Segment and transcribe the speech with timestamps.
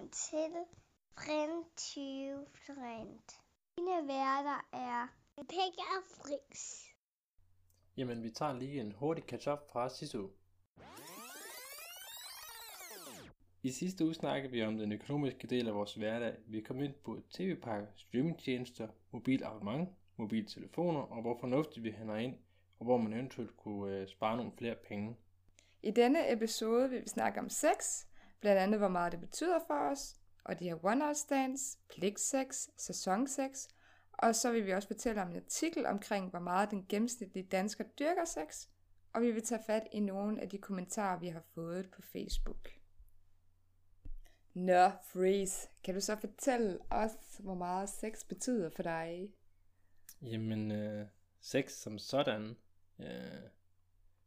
[0.00, 0.52] velkommen til
[1.16, 3.20] Brand 20 Brand.
[3.78, 6.86] Mine værter er Pegge og Fris.
[7.96, 10.30] Jamen, vi tager lige en hurtig catch-up fra sidste uge.
[13.62, 16.36] I sidste uge snakkede vi om den økonomiske del af vores hverdag.
[16.46, 22.34] Vi kom ind på tv-pakker, streamingtjenester, mobil abonnement, mobiltelefoner og hvor fornuftigt vi hænder ind,
[22.78, 25.16] og hvor man eventuelt kunne øh, spare nogle flere penge.
[25.82, 28.06] I denne episode vil vi snakke om sex,
[28.40, 32.68] blandt andet hvor meget det betyder for os, og de her one night stands, pligtsex,
[32.76, 33.68] sæsonsex,
[34.12, 37.84] og så vil vi også fortælle om en artikel omkring, hvor meget den gennemsnitlige dansker
[37.98, 38.66] dyrker sex,
[39.12, 42.68] og vi vil tage fat i nogle af de kommentarer, vi har fået på Facebook.
[44.54, 49.32] Nå, Freeze, kan du så fortælle os, hvor meget sex betyder for dig?
[50.22, 51.06] Jamen, øh,
[51.40, 52.56] sex som sådan
[52.98, 53.42] øh,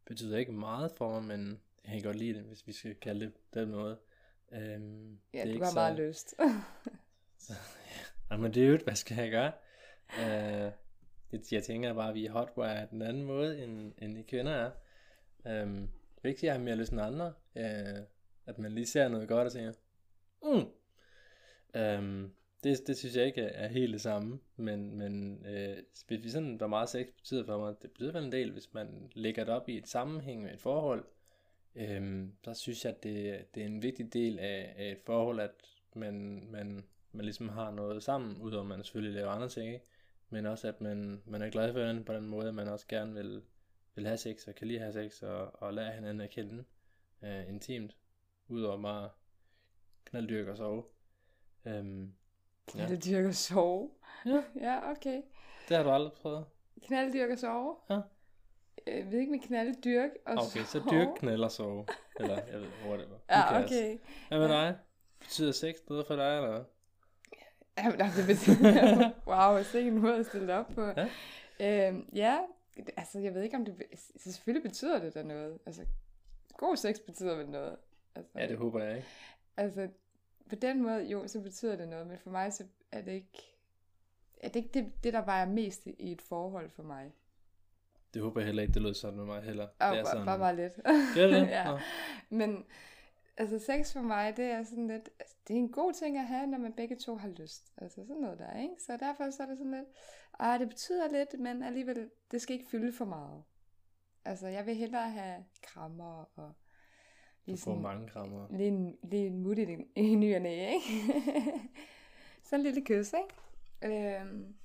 [0.05, 3.26] betyder ikke meget for mig, men jeg kan godt lide det, hvis vi skal kalde
[3.26, 4.00] det den måde.
[4.52, 6.30] Øhm, Ja, det er du ikke har så- meget lyst.
[7.38, 7.53] Så,
[8.31, 8.38] ja.
[8.38, 9.52] men det er jo, hvad skal jeg gøre?
[10.20, 10.72] Øh,
[11.52, 14.72] jeg, tænker bare, at vi er hotwire den anden måde, end, end I kvinder er.
[15.48, 15.75] Øhm,
[16.16, 17.34] det er ikke, at jeg har mere lyst end andre.
[17.56, 18.03] Øh,
[18.45, 19.73] at man lige ser noget godt og tænker,
[20.44, 20.66] mm.
[21.81, 24.40] øhm, det, det synes jeg ikke er, helt det samme.
[24.56, 25.78] Men, men øh,
[26.09, 29.12] vi sådan, hvor meget sex betyder for mig, det betyder vel en del, hvis man
[29.16, 31.06] lægger det op i et sammenhæng med et forhold.
[31.75, 35.39] Øhm, så synes jeg, at det, det er en vigtig del af, af et forhold,
[35.39, 35.52] at
[35.95, 39.85] man, man, man ligesom har noget sammen, udover man selvfølgelig laver andre ting, ikke?
[40.29, 42.88] men også at man, man er glad for hinanden på den måde, at man også
[42.88, 43.41] gerne vil,
[43.95, 46.63] vil have sex, og kan lide at have sex, og, og lære hinanden at kende
[47.23, 47.97] øh, intimt,
[48.47, 49.09] udover bare
[50.05, 50.83] knalddyrke og sove.
[51.66, 52.13] Øhm,
[52.75, 52.85] ja.
[52.85, 53.91] Knalddyrk og sove.
[54.25, 54.44] Ja.
[54.67, 55.21] ja, okay.
[55.69, 56.45] Det har du aldrig prøvet?
[56.81, 57.75] Knalddyrk og sove?
[57.89, 57.99] Ja.
[58.88, 60.86] Jeg ved ikke med knalddyrk og Okay, så sove.
[60.92, 61.86] dyrk, knald og sove.
[62.20, 63.08] Eller, jeg ved, whatever.
[63.09, 63.66] Who Ja, cares?
[63.72, 63.98] okay.
[64.28, 64.75] Hvad med dig?
[65.20, 66.64] Betyder sex noget for dig, eller hvad?
[67.78, 69.12] Jamen, nej, det betyder...
[69.28, 70.85] wow, jeg ikke en måde at stille det op på.
[71.62, 71.88] Ja.
[71.90, 72.40] Øhm, ja,
[72.78, 73.75] det- altså jeg ved ikke om det...
[74.18, 75.59] Så selvfølgelig betyder det da noget.
[75.66, 75.86] Altså,
[76.57, 77.75] god sex betyder vel noget.
[78.16, 79.07] Altså, Ja, det håber jeg ikke.
[79.57, 79.88] Altså,
[80.50, 83.57] på den måde, jo, så betyder det noget, men for mig, så er det ikke...
[84.41, 87.12] Er det ikke det, det der vejer mest i et forhold for mig?
[88.13, 89.63] Det håber jeg heller ikke, det lød sådan med mig heller.
[89.63, 90.74] Og det er bare, bare meget lidt.
[91.16, 91.47] Gør det?
[91.57, 91.72] ja.
[91.72, 91.79] Nå.
[92.29, 92.66] Men
[93.38, 96.25] altså sex for mig, det er sådan lidt, altså, det er en god ting at
[96.28, 97.74] have, når man begge to har lyst.
[97.78, 98.74] Altså sådan noget der, ikke?
[98.85, 99.88] Så derfor så er det sådan lidt,
[100.40, 103.44] ah, det betyder lidt, men alligevel, det skal ikke fylde for meget.
[104.25, 106.53] Altså jeg vil hellere have krammer og
[107.47, 108.47] Du får mange krammer.
[108.51, 111.13] lige en, lige en mut i, den- i ny og næ, ikke?
[112.44, 114.18] Sådan en lille kys, ikke?
[114.22, 114.56] Øhm,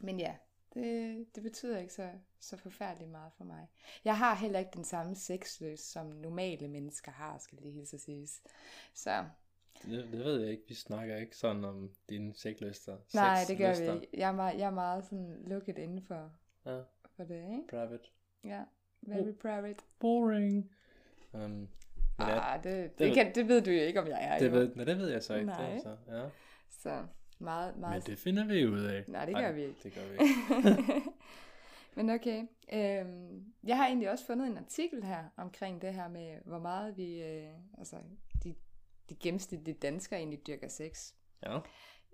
[0.00, 0.34] men ja,
[0.74, 2.10] det, det betyder ikke så,
[2.40, 3.68] så forfærdeligt meget for mig.
[4.04, 8.42] Jeg har heller ikke den samme sexlyst, som normale mennesker har, skal det hilse siges.
[8.94, 9.24] Så
[9.82, 10.62] Det, det ved jeg ikke.
[10.68, 12.96] Vi snakker ikke sådan om dine sexlyster.
[13.14, 14.08] nej, det gør vi ikke.
[14.20, 16.32] Jeg er meget, jeg er meget sådan lukket inden for,
[16.66, 16.80] Ja,
[17.16, 17.62] for det, ikke?
[17.70, 18.08] private.
[18.44, 18.62] Ja,
[19.02, 19.84] very private.
[19.98, 20.70] Boring.
[21.32, 21.68] Um, det,
[22.18, 24.38] Ah, det, det, det- det, kan, det ved du jo ikke, om jeg er.
[24.38, 24.52] det, jo.
[24.52, 25.50] ved, nej, det ved jeg så ikke.
[25.50, 25.76] Det, Nej.
[25.76, 26.28] er så, ja.
[26.70, 27.06] Så
[27.40, 29.04] meget, meget Men det finder vi ud af.
[29.08, 29.76] Nej, det Ej, gør vi ikke.
[29.82, 31.02] Det gør vi ikke.
[31.94, 32.46] Men okay.
[32.72, 36.96] Øhm, jeg har egentlig også fundet en artikel her omkring det her med, hvor meget
[36.96, 37.96] vi, øh, altså
[38.44, 38.54] de,
[39.10, 41.12] de gennemsnitlige danskere egentlig dyrker sex.
[41.42, 41.58] Ja.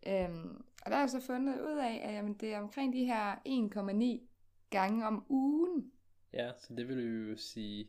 [0.07, 3.05] Øhm, og der har jeg så fundet ud af, at jamen, det er omkring de
[3.05, 4.27] her 1,9
[4.71, 5.93] gange om ugen.
[6.33, 7.89] ja, så det vil jo sige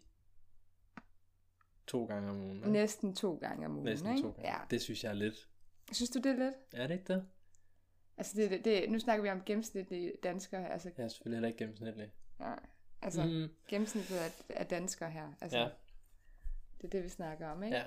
[1.87, 2.57] to gange om ugen.
[2.57, 2.71] ikke?
[2.71, 3.85] Næsten to gange om ugen.
[3.85, 4.21] Næsten ikke?
[4.21, 4.49] to gange.
[4.49, 4.57] Ja.
[4.69, 5.49] Det synes jeg er lidt.
[5.91, 6.53] Synes du, det er lidt?
[6.73, 7.25] Er det ikke det?
[8.17, 10.71] Altså, det, det, det, nu snakker vi om gennemsnitlige danskere.
[10.71, 12.11] Altså, Jeg er selvfølgelig heller ikke gennemsnitlig.
[12.39, 12.53] ja,
[13.01, 15.33] altså Mm, gennemsnittet af, af danskere her.
[15.41, 15.63] Altså, ja,
[16.77, 17.77] Det er det, vi snakker om, ikke?
[17.77, 17.83] ja.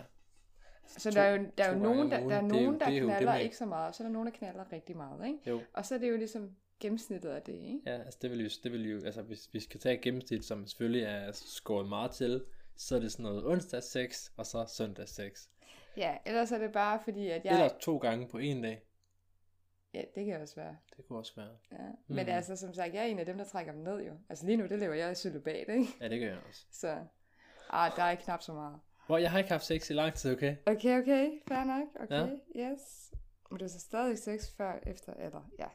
[0.86, 2.86] Så To- der er jo, der er jo nogen, der, der er det nogen, der
[2.86, 4.72] det er det, knaller man- ikke så meget, og så er der nogen, der knaller
[4.72, 5.38] rigtig meget, ikke?
[5.50, 5.60] Jo.
[5.72, 7.80] Og så er det jo ligesom gennemsnittet af det, ikke?
[7.86, 10.66] Ja, altså det vil jo, det vil jo altså hvis vi skal tage gennemsnit, som
[10.66, 12.44] selvfølgelig er skåret meget til,
[12.76, 15.50] så er det sådan noget onsdag 6, og så søndag 6.
[16.00, 17.52] Ja, ellers er det bare fordi, at jeg...
[17.52, 18.82] Eller to gange på en dag.
[19.94, 20.76] Ja, det kan også være.
[20.96, 21.56] Det kunne også være.
[21.72, 21.76] Ja.
[22.06, 22.28] Men Mhm.
[22.34, 24.12] altså, som sagt, jeg er en af dem, der trækker dem ned jo.
[24.28, 25.86] Altså lige nu, det lever jeg i celibat, ikke?
[26.00, 26.64] Ja, det gør jeg også.
[26.72, 26.98] Så,
[27.70, 28.80] ah, der er ikke knap så meget.
[29.06, 30.56] Hvor jeg har ikke haft sex i lang tid, okay?
[30.66, 32.70] Okay, okay, fair nok, okay, ja.
[32.72, 33.10] yes.
[33.50, 35.66] Men du er så stadig sex før, efter, eller, ja.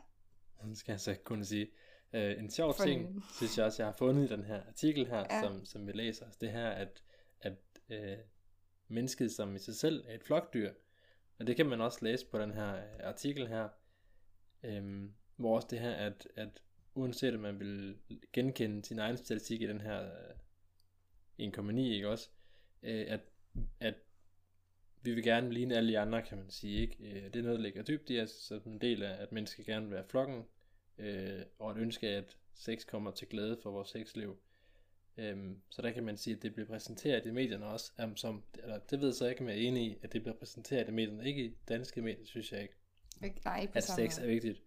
[0.69, 1.67] Det skal jeg så kunne sige.
[2.13, 5.25] Uh, en sjov ting, synes jeg også, jeg har fundet i den her artikel her,
[5.29, 5.41] Ja.
[5.41, 6.25] som, som vi læser.
[6.41, 7.01] Det her, at,
[7.41, 7.53] at
[7.89, 8.19] uh,
[8.87, 10.73] mennesket som i sig selv er et flokdyr.
[11.39, 13.69] Og det kan man også læse på den her øh, artikel her.
[14.63, 16.61] øhm, hvor også det her, at, at
[16.95, 17.97] uanset om man vil
[18.33, 20.03] genkende sin egen statistik i den her
[21.39, 22.29] øh, 1,9, ikke også?
[22.83, 23.21] Øh, at,
[23.79, 23.95] at
[25.01, 26.81] vi vil gerne ligne alle de andre, kan man sige.
[26.81, 26.97] Ikke?
[26.99, 29.63] Øh, det er noget, der ligger dybt i os, så en del af, at mennesker
[29.63, 30.45] gerne vil være flokken,
[30.97, 34.39] øh, og et ønske af, at sex kommer til glæde for vores sexliv.
[35.17, 38.43] Øhm, så der kan man sige, at det bliver præsenteret i medierne også, um, som,
[38.63, 40.87] eller det ved jeg så ikke, om jeg er enig i, at det bliver præsenteret
[40.87, 41.27] i medierne.
[41.27, 42.73] Ikke i danske medier, synes jeg ikke,
[43.23, 44.61] Ikke, nej, ikke på at samme sex er vigtigt.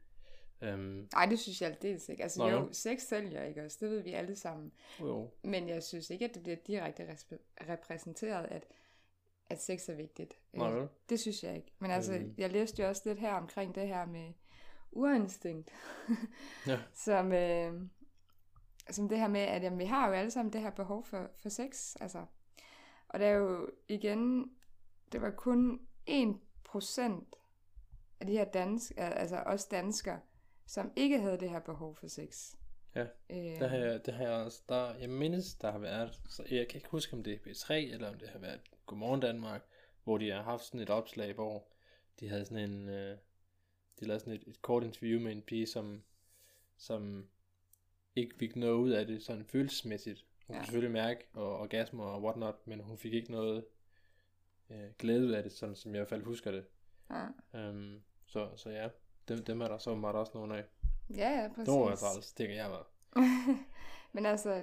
[0.61, 2.23] Øhm, Nej, det synes jeg aldeles ikke.
[2.23, 2.69] Altså Nå, jo, jo.
[2.73, 4.73] sex sælger ikke også, det ved vi alle sammen.
[5.01, 8.65] jo, Men jeg synes ikke, at det bliver direkte respe- repræsenteret, at,
[9.51, 10.35] at sex er vigtigt.
[10.53, 10.89] Nå, Øh, vel?
[11.09, 11.73] det synes jeg ikke.
[11.79, 12.35] Men altså, Øhm.
[12.39, 14.33] jeg læste jo også lidt her omkring det her med
[14.93, 15.71] urinstinkt.
[16.67, 16.79] Ja.
[17.05, 17.73] som, øh,
[18.89, 21.05] Altså, som det her med, at jamen, vi har jo alle sammen det her behov
[21.05, 21.97] for, for sex.
[22.01, 22.27] Altså.
[23.09, 24.51] Og der er jo igen,
[25.13, 25.81] det var kun
[26.11, 26.13] 1%
[28.21, 30.21] af de her dansk, altså os danskere,
[30.67, 32.55] som ikke havde det her behov for sex.
[32.95, 36.21] Ja, Øh, Der har jeg, det har jeg også, der, jeg mindes, der har været,
[36.29, 39.21] så jeg kan ikke huske, om det er B3, eller om det har været Godmorgen
[39.21, 39.63] Danmark,
[40.05, 41.69] hvor de har haft sådan et opslag, hvor
[42.21, 43.19] de havde sådan en, øh,
[44.01, 46.03] de lavede sådan et, et kort interview med en pige, som,
[46.77, 47.29] som
[48.19, 50.25] ikke fik noget ud af det sådan følelsesmæssigt.
[50.47, 50.59] Hun Ja.
[50.61, 53.65] kunne selvfølgelig mærke og orgasmer og whatnot, men hun fik ikke noget
[54.71, 56.65] øh, glæde ud af det, sådan som jeg i hvert fald husker det.
[57.11, 57.69] ja.
[57.71, 58.89] Um, så, så ja,
[59.29, 60.65] dem, dem er der så meget også nogle af.
[61.11, 61.69] ja, ja, præcis.
[61.69, 62.85] Det var træls, det kan jeg være.
[64.13, 64.63] men altså,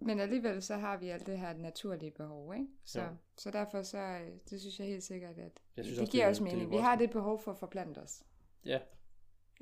[0.00, 2.66] men alligevel så har vi alt det her naturlige behov, ikke?
[2.84, 3.08] Så, Jo.
[3.36, 6.22] så derfor så, øh, det synes jeg helt sikkert, at Jeg synes det også, giver
[6.22, 6.70] det er- også det mening.
[6.70, 8.22] Vi har det behov for at forplante os.
[8.64, 8.80] Ja.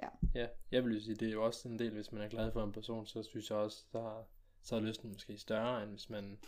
[0.02, 0.08] Ja.
[0.34, 2.64] Ja, jeg vil sige, det er jo også en del, hvis man er glad for
[2.64, 4.22] en person, så synes jeg også, så,
[4.62, 6.38] så er lysten måske større, end hvis man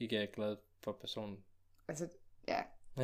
[0.00, 1.44] ikke er glad for personen.
[1.88, 2.08] Altså,
[2.48, 2.62] ja,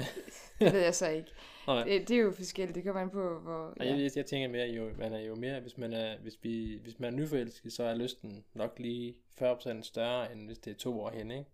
[0.60, 1.30] det ved jeg så ikke.
[1.66, 3.74] Nej, Det, det er jo forskelligt, det kommer an på, hvor...
[3.80, 3.96] ja.
[3.96, 6.98] jeg, jeg tænker mere, jo, man er jo mere, hvis man er, hvis vi, hvis
[6.98, 11.00] man er nyforelsket, så er lysten nok lige 40% større, end hvis det er to
[11.00, 11.50] år hen, ikke?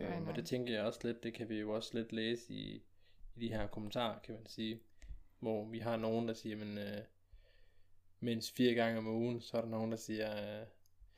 [0.00, 0.16] ja.
[0.16, 2.82] Øhm, og det tænker jeg også lidt, det kan vi jo også lidt læse i,
[3.36, 4.80] i de her kommentarer, kan man sige.
[5.46, 7.02] Hvor vi har nogen, der siger, men øh,
[8.20, 10.66] mindst fire gange om ugen, så er der nogen, der siger, øh,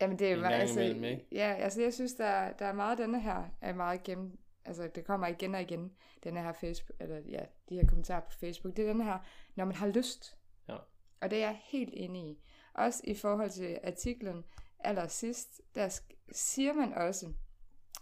[0.00, 1.26] Jamen det er jo en meget, gang altså, imellem, ikke?
[1.32, 5.04] ja, altså jeg synes, der, der er meget denne her, er meget gennem, altså det
[5.04, 5.92] kommer igen og igen,
[6.25, 9.19] denne her Facebook, eller ja, de her kommentarer på Facebook, det er den her,
[9.54, 10.36] når man har lyst.
[10.69, 10.76] Ja.
[11.20, 12.38] Og det er jeg helt enig i.
[12.75, 14.44] Også i forhold til artiklen
[14.78, 16.00] allersidst, der
[16.32, 17.32] siger man også,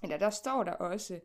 [0.02, 1.20] eller der står der også,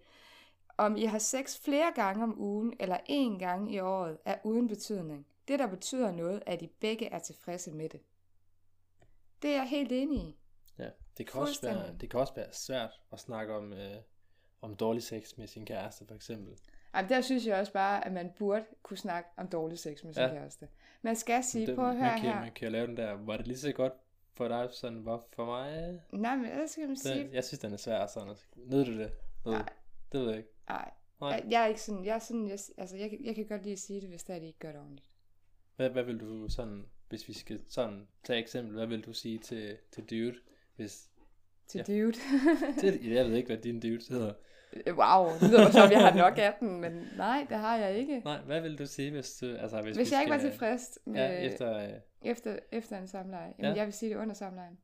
[0.78, 4.68] om I har sex flere gange om ugen eller én gang i året, er uden
[4.68, 5.28] betydning.
[5.48, 8.00] Det, der betyder noget, er, at I begge er tilfredse med det.
[9.42, 10.38] Det er jeg helt enig i.
[10.80, 13.96] Ja, det kan, også være, det kan også være svært at snakke om, øh,
[14.62, 16.58] om dårlig sex med sin kæreste, for eksempel.
[16.94, 20.04] Ej, men der synes jeg også bare, at man burde kunne snakke om dårlig sex
[20.04, 20.30] med sin Ja.
[20.30, 20.68] kæreste.
[21.02, 22.40] Man skal sige, det, prøv at høre man, kan, her.
[22.42, 23.94] man kan jo lave den der, var det lige så godt
[24.34, 26.00] for dig, sådan var for mig?
[26.12, 27.24] Nej, men hvad skal man sige?
[27.24, 28.36] Det, jeg synes, den er svær sådan.
[28.56, 29.12] Nød du det?
[29.46, 29.54] Nød.
[29.54, 29.70] Nej.
[30.12, 30.50] Det ved jeg ikke.
[30.70, 30.92] Nej,
[31.22, 31.46] Nej.
[31.50, 33.80] jeg, er ikke sådan, jeg er sådan, jeg, altså jeg, jeg kan godt lide at
[33.80, 35.08] sige det, hvis der er, de ikke gør det ordentligt.
[35.76, 39.38] Hvad, hvad vil du sådan, hvis vi skal sådan tage eksempel, hvad vil du sige
[39.40, 40.40] til, til dude,
[40.76, 41.08] hvis...
[41.68, 41.94] Til Ja.
[41.94, 42.14] dude.
[42.82, 44.34] Til, jeg ved ikke, hvad din dude hedder.
[44.88, 48.20] wow, det lyder som, jeg har nok af den, men nej, det har jeg ikke.
[48.20, 49.46] Nej, hvad vil du sige, hvis du...
[49.56, 51.78] Altså, hvis, Hvis vi jeg ikke var skal- tilfreds med, Ja, efter...
[51.78, 53.78] Øh, efter, efter en samleje, jamen Ja.
[53.78, 54.78] jeg vil sige det under samlejen.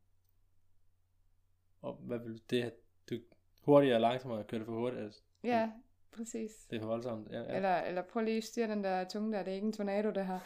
[1.81, 2.39] og hvad vil du...
[2.50, 2.74] Det,
[3.09, 3.15] du
[3.62, 5.01] hurtigt og langsommere kører det for hurtigt.
[5.03, 5.72] Altså, Ja,
[6.12, 6.51] præcis.
[6.70, 7.29] det er for voldsomt.
[7.32, 7.56] Ja, ja.
[7.56, 10.12] Eller, eller prøv lige at styre den der tunge der, det er ikke en tornado,
[10.12, 10.39] det her.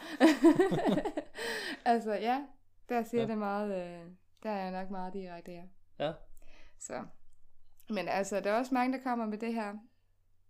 [1.84, 2.44] altså ja,
[2.88, 3.28] der siger Ja.
[3.28, 4.06] det meget, øh,
[4.42, 5.62] der er jeg nok meget direkte, ja.
[5.98, 6.12] ja.
[6.78, 7.04] Så.
[7.88, 9.74] Men altså, der er også mange, der kommer med det her.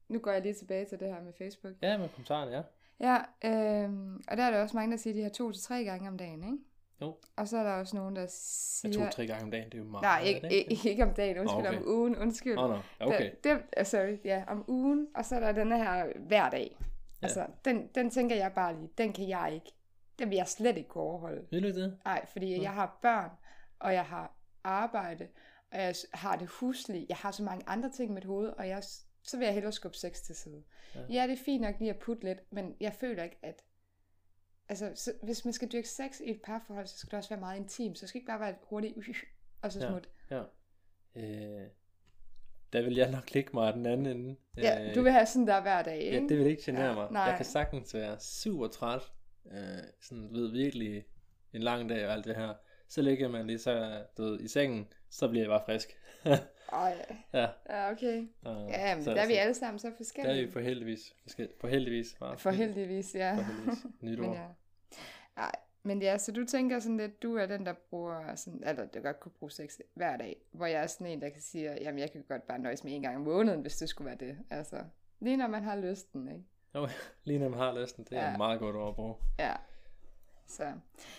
[0.08, 1.74] Nu går jeg lige tilbage til det her med Facebook.
[1.82, 2.62] Ja, med kommentarerne, ja.
[3.00, 3.18] Ja,
[3.84, 6.08] øhm, og der er der også mange, der siger, de har to til tre gange
[6.08, 6.58] om dagen, ikke?
[7.02, 7.16] Jo.
[7.36, 9.04] Og så er der også nogen, der Ja, siger...
[9.04, 10.02] to-tre gange om dagen, det er jo meget.
[10.02, 11.76] Nej, ikke, ikke, ikke om dagen, undskyld, okay.
[11.76, 12.58] om ugen, undskyld.
[12.58, 12.78] Oh, no.
[13.00, 13.30] okay.
[13.30, 16.76] Det, det, uh, sorry, ja, om ugen, og så er der den her hver dag.
[16.80, 17.26] Ja.
[17.26, 19.72] Altså, den, den tænker jeg bare lige, den kan jeg ikke,
[20.18, 21.46] den vil jeg slet ikke kunne overholde.
[21.50, 21.98] Vil du det?
[22.04, 22.62] Nej, fordi Nå.
[22.62, 23.30] jeg har børn,
[23.78, 25.28] og jeg har arbejde,
[25.72, 27.06] og jeg har det huslige.
[27.08, 28.82] Jeg har så mange andre ting i mit hoved, og jeg,
[29.22, 30.62] så vil jeg hellere skubbe sex til side.
[30.94, 31.00] Ja.
[31.00, 31.06] Ja.
[31.10, 33.62] ja, det er fint nok lige at putte lidt, men jeg føler ikke, at...
[34.68, 37.40] Altså, så, hvis man skal dyrke sex i et parforhold, så skal det også være
[37.40, 37.98] meget intimt.
[37.98, 38.96] Så skal det ikke bare være hurtigt,
[39.62, 39.88] og så Ja.
[39.90, 40.08] smut.
[40.30, 40.42] Ja.
[41.16, 41.66] Øh,
[42.72, 44.36] der vil jeg nok ligge mig den anden ende.
[44.56, 46.16] Ja, Øh, du vil have sådan der hver dag, ikke?
[46.16, 47.08] Ja, det vil ikke genere Ja, mig.
[47.12, 47.22] nej.
[47.22, 49.02] Jeg kan sagtens være super træt.
[49.52, 49.58] Øh,
[50.00, 51.04] sådan, ved, virkelig
[51.52, 52.54] en lang dag og alt det her.
[52.88, 55.96] Så ligger man lige så, du ved, i sengen, så bliver jeg bare frisk.
[56.72, 57.48] Ej, ja.
[57.70, 58.26] ja, okay.
[58.44, 60.46] Og, Ja, men så, der er vi alle sammen så Der er forskellige.
[60.46, 61.14] vi på heldigvis.
[61.26, 62.16] forskel- På heldigvis.
[62.20, 62.38] Bare.
[62.38, 63.36] For heldigvis, ja.
[63.36, 63.84] For heldigvis.
[64.00, 64.36] Nyt Men ord.
[64.36, 64.46] ja.
[65.36, 65.52] Nej,
[65.82, 69.00] men ja, så du tænker sådan lidt, du er den, der bruger sådan, eller du
[69.00, 71.98] godt kunne bruge sex hver dag, hvor jeg er sådan en, der kan sige, jamen
[71.98, 74.38] jeg kan godt bare nøjes med en gang om måneden, hvis det skulle være det.
[74.50, 74.76] Altså,
[75.20, 76.44] Lige når man har lysten, ikke?
[76.74, 76.88] Jo,
[77.24, 78.36] lige når man har lysten, det er Ja.
[78.36, 79.14] meget godt at bruge.
[79.38, 79.52] Ja.
[80.46, 80.64] Så.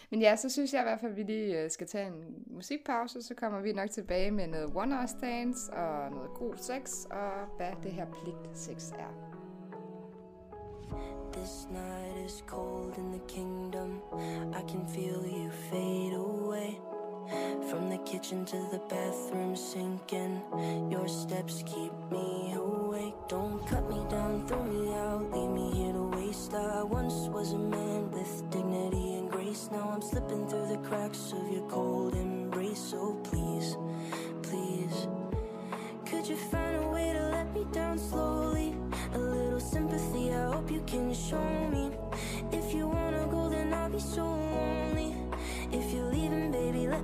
[0.10, 2.44] Men ja, så synes jeg i hvert fald, at vi lige øh, skal tage en
[2.48, 7.06] musikpause, så kommer vi nok tilbage med noget one hour stands og noget god sex,
[7.06, 9.34] og hvad det her pligt sex er.
[11.34, 14.02] This night is cold in the kingdom.
[14.54, 16.93] I can feel you fade away.
[17.70, 20.42] From the kitchen to the bathroom sinking.
[20.90, 23.16] Your steps keep me awake.
[23.28, 26.54] Don't cut me down, throw me out, leave me here to waste.
[26.54, 29.70] I once was a man with dignity and grace.
[29.72, 32.80] Now I'm slipping through the cracks of your cold embrace.
[32.80, 33.78] So please,
[34.42, 35.08] please.
[36.06, 38.76] Could you find a way to let me down slowly?
[39.14, 41.92] A little sympathy, I hope you can show me.
[42.52, 44.43] If you wanna go, then I'll be so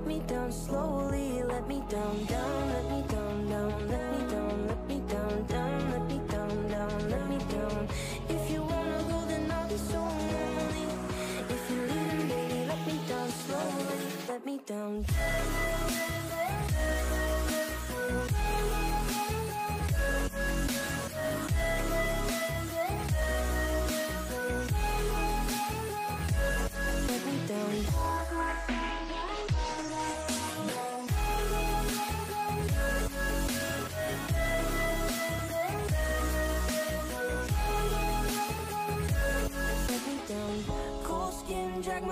[0.00, 1.42] let me down slowly.
[1.42, 5.90] Let me down, down, let me down, down, let me down, let me down, down,
[5.90, 7.88] let me down, down, let me down.
[8.28, 10.09] If you wanna go, then I'll be so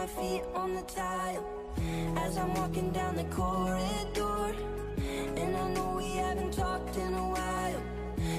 [0.09, 1.45] feet on the tile
[2.17, 4.55] as I'm walking down the corridor.
[5.37, 7.83] And I know we haven't talked in a while,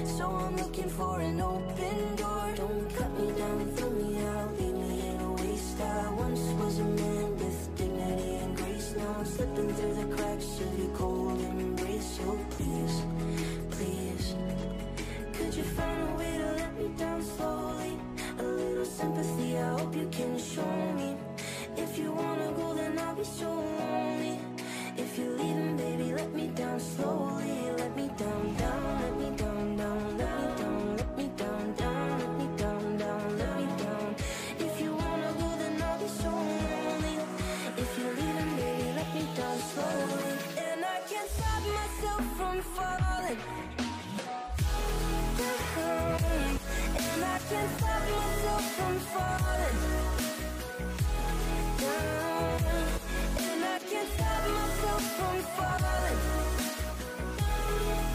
[0.04, 2.19] so I'm looking for an open door.
[47.50, 49.78] Can't stop myself from falling
[51.80, 52.60] down.
[53.38, 56.20] And I can't stop myself from falling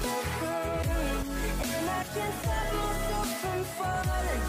[0.02, 1.20] down.
[1.76, 4.44] And I can't stop myself from falling.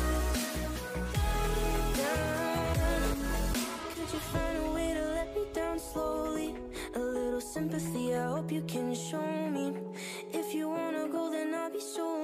[3.97, 6.55] Could you find a way to let me down slowly?
[6.95, 9.75] A little sympathy, I hope you can show me.
[10.33, 12.16] If you wanna go, then I'll be so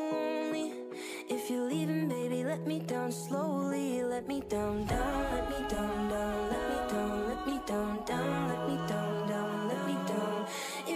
[2.52, 4.02] let me down slowly.
[4.14, 8.48] Let me down, down, let me down, down, let me down, let me down, down,
[8.50, 10.36] let me down, down, let me down.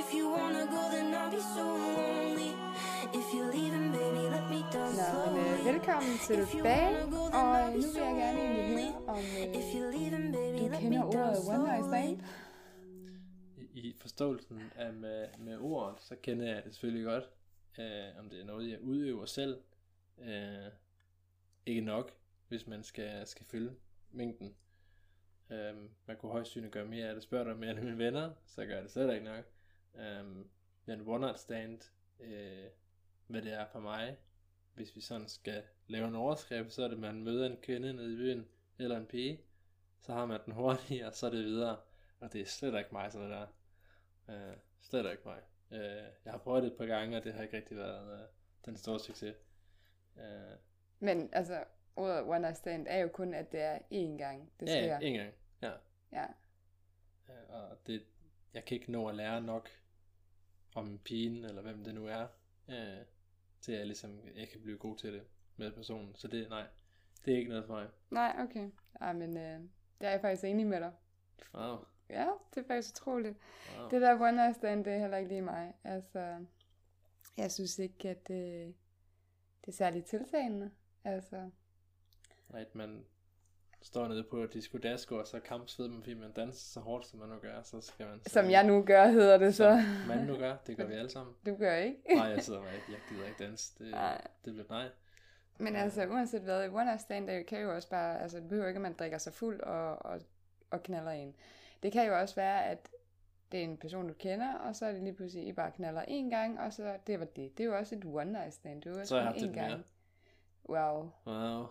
[0.00, 1.64] If you wanna go, then I'll be so
[1.96, 2.52] lonely.
[3.18, 5.58] If you're leaving, baby, let me down Nå, men slowly.
[5.58, 6.96] øh, velkommen tilbage,
[7.40, 9.18] og øh, nu vil jeg gerne egentlig høre, om
[9.60, 12.06] If øh, you're leaving, baby, du let me kender down ordet one night slowly.
[12.16, 12.20] stand.
[13.74, 17.24] I forståelsen af med, med ordet, så kender jeg det selvfølgelig godt.
[17.78, 19.56] Øh, om det er noget, jeg udøver selv.
[20.18, 20.28] Øh,
[21.66, 22.16] ikke nok,
[22.48, 23.76] hvis man skal, skal fylde
[24.10, 24.56] mængden.
[25.50, 27.22] Øhm, man kunne højst synligt gøre mere af det.
[27.22, 29.44] Spørger du mere af mine venner, så gør jeg det slet ikke nok.
[29.94, 30.50] Øhm,
[30.84, 31.80] men one night stand,
[32.20, 32.64] øh,
[33.26, 34.16] hvad det er for mig,
[34.74, 37.92] hvis vi sådan skal lave en overskrift, så er det, at man møder en kvinde
[37.92, 39.40] nede i byen, eller en pige,
[40.00, 41.76] så har man den hurtigt, og så er det videre.
[42.20, 43.46] Og det er slet ikke mig, sådan det der.
[44.50, 45.40] Øh, slet ikke mig.
[45.70, 48.28] Øh, jeg har prøvet det et par gange, og det har ikke rigtig været øh,
[48.64, 49.36] den store succes.
[50.16, 50.56] Øh,
[51.00, 51.64] men altså,
[51.96, 54.86] ordet one night stand er jo kun, at det er én gang, det ja, sker.
[54.86, 55.32] ja, en gang.
[55.62, 55.72] Ja.
[56.12, 56.24] Ja.
[57.28, 58.02] Øh, og det,
[58.54, 59.68] jeg kan ikke nå at lære nok
[60.74, 62.26] om pigen, eller hvem det nu er,
[62.68, 63.04] øh,
[63.60, 65.22] til at jeg ligesom, jeg kan blive god til det
[65.56, 66.14] med personen.
[66.14, 66.66] Så det, nej,
[67.24, 67.88] det er ikke noget for mig.
[68.10, 68.70] Nej, okay.
[69.00, 69.60] Ej, men øh,
[70.00, 70.92] der er jeg faktisk enig med dig.
[71.54, 71.76] Wow,
[72.08, 73.36] Ja, det er faktisk utroligt.
[73.78, 73.88] wow.
[73.88, 75.74] Det der one night stand, det er heller ikke lige mig.
[75.84, 76.44] Altså,
[77.36, 78.74] jeg synes ikke, at det,
[79.60, 80.70] det er særlig tiltalende.
[81.06, 81.50] Altså,
[82.54, 83.04] At man
[83.82, 87.18] står nede på disco dasko, og så kampsved man, fordi man danser så hårdt, som
[87.20, 88.20] man nu gør, så skal man...
[88.26, 89.82] som jeg nu gør, hedder det så.
[89.98, 91.34] Som man nu gør, det gør vi alle sammen.
[91.46, 91.98] Du gør ikke.
[92.16, 93.78] Nej, jeg sidder ikke, jeg gider ikke danse.
[93.78, 94.20] Det, Nej.
[94.44, 94.88] det bliver nej.
[95.58, 98.68] Men altså, uanset hvad, one night stand, det kan jo også bare, altså det behøver
[98.68, 100.20] ikke, at man drikker sig fuld og, og,
[100.70, 101.34] og knaller en.
[101.82, 102.88] Det kan jo også være, at
[103.52, 106.02] det er en person, du kender, og så er det lige pludselig, I bare knaller
[106.02, 107.58] en gang, og så det var det.
[107.58, 108.82] Det er jo også et one night stand.
[108.82, 109.70] Det er jo også Så et gang.
[109.70, 109.82] mere.
[110.68, 111.10] Wow.
[111.26, 111.66] Wow.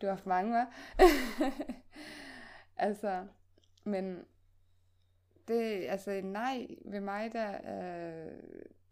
[0.00, 0.66] Du har haft mange, hva'?
[2.76, 3.26] altså,
[3.84, 4.24] men
[5.48, 8.42] det, altså nej, ved mig, der, øh,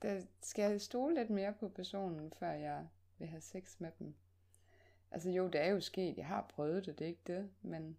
[0.02, 4.14] der skal jeg stole lidt mere på personen, før jeg vil have sex med dem.
[5.10, 7.98] Altså jo, det er jo sket, jeg har prøvet det, det er ikke det, men,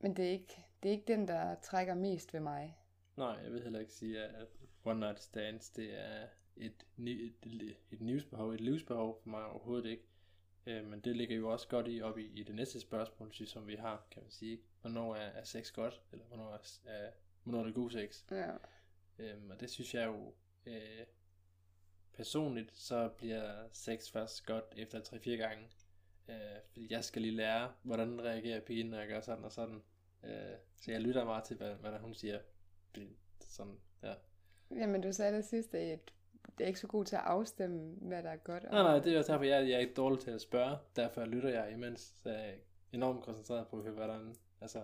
[0.00, 2.78] men det, er ikke, det er ikke den, der trækker mest ved mig.
[3.16, 4.48] Nej, jeg vil heller ikke sige, at
[4.84, 6.26] one night stands, det er
[6.56, 10.04] et, et, et livsbehov, et livsbehov for mig overhovedet ikke.
[10.66, 13.50] Øh, men det ligger jo også godt i op i, i det næste spørgsmål, synes,
[13.50, 14.60] som vi har, kan man sige.
[14.80, 17.10] Hvornår er, er sex godt, eller hvornår er, er,
[17.42, 18.24] hvornår er det god sex?
[18.30, 18.50] Ja.
[19.18, 20.34] Øhm, og det synes jeg jo,
[20.66, 21.06] øh,
[22.14, 25.68] personligt, så bliver sex først godt efter 3-4 gange.
[26.28, 29.82] Øh, fordi jeg skal lige lære, hvordan reagerer pigen, når jeg gør sådan og sådan.
[30.24, 32.40] Øh, så jeg lytter meget til, hvad, hvad der hun siger.
[33.40, 34.14] Sådan, ja.
[34.70, 36.12] Jamen, du sagde det sidste, at
[36.58, 38.62] det er ikke så god til at afstemme, hvad der er godt.
[38.62, 40.76] Nej, nej, det er også derfor, jeg, jeg er ikke dårlig til at spørge.
[40.96, 42.14] Derfor lytter jeg imens.
[42.22, 42.54] Så jeg er
[42.92, 44.34] enormt koncentreret på at høre, hvordan...
[44.60, 44.80] Altså,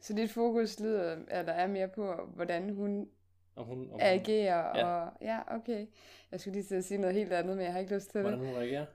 [0.00, 3.08] Så dit fokus lyder, at der er mere på, hvordan hun
[3.56, 4.78] om hun, om hun, agerer.
[4.78, 4.86] Ja.
[4.86, 5.86] Og, ja, okay.
[6.32, 8.20] Jeg skulle lige til at sige noget helt andet, men jeg har ikke lyst til
[8.20, 8.48] hvordan det.
[8.48, 8.86] hun reagerer.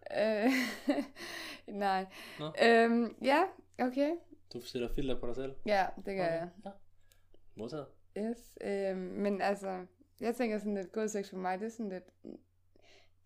[0.45, 0.51] Øh,
[1.85, 2.05] nej.
[2.39, 2.51] Nå.
[2.63, 3.43] Øhm, ja,
[3.79, 4.11] okay.
[4.53, 5.55] Du sætter filter på dig selv.
[5.65, 6.49] Ja, det gør jeg.
[6.65, 6.69] Ja.
[7.55, 7.85] Modtaget.
[8.17, 8.57] Yes.
[8.61, 9.85] Øhm, men altså,
[10.21, 12.03] jeg tænker sådan lidt, god sex for mig, det er sådan lidt,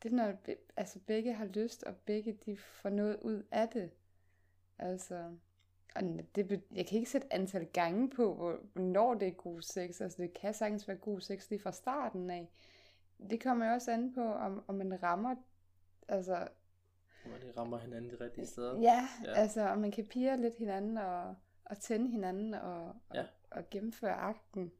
[0.03, 0.33] det er når
[0.77, 3.91] altså begge har lyst, og begge de får noget ud af det.
[4.79, 5.35] Altså,
[5.95, 6.03] og
[6.35, 10.01] det, jeg kan ikke sætte antal gange på, hvor, hvornår det er god sex.
[10.01, 12.49] Altså, det kan sagtens være god sex lige fra starten af.
[13.29, 15.35] Det kommer jo også an på, om, om man rammer,
[16.07, 16.47] altså,
[17.25, 18.79] Hvor de rammer hinanden de rigtige steder.
[18.81, 19.33] ja, Ja.
[19.33, 23.25] altså, om man kan pire lidt hinanden, og, og tænde hinanden, og, og, Ja.
[23.51, 24.71] og gennemføre akten.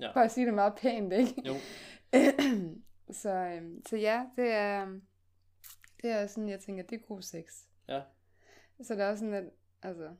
[0.00, 0.12] Ja.
[0.12, 1.42] For at sige det meget pænt, ikke?
[1.46, 1.54] Jo,
[3.22, 4.86] så, øhm, så ja, det er,
[6.02, 7.64] det er sådan, jeg tænker, det er god sex.
[7.88, 8.02] ja.
[8.82, 10.14] Så der er også sådan lidt, altså,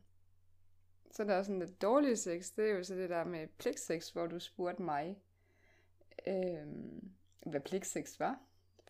[1.12, 3.46] så er der også sådan lidt dårlig sex, det er jo så det der med
[3.59, 5.16] pligtsex, hvor du spurgte mig,
[6.26, 7.11] øhm,
[7.46, 8.38] hvad pligtsex var.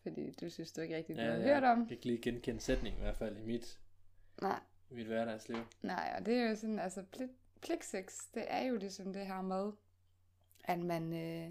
[0.02, 1.42] Fordi du synes du ikke rigtigt, du ja, har ja.
[1.54, 1.78] hørt om.
[1.78, 3.80] Jeg kan ikke lige genkende sætningen i hvert fald i mit,
[4.42, 4.60] Nej,
[4.90, 5.58] i mit hverdagsliv.
[5.82, 9.42] nej, og det er jo sådan, altså pligt, pligtsex, det er jo ligesom det her
[9.42, 9.72] med,
[10.64, 11.50] at man, øh,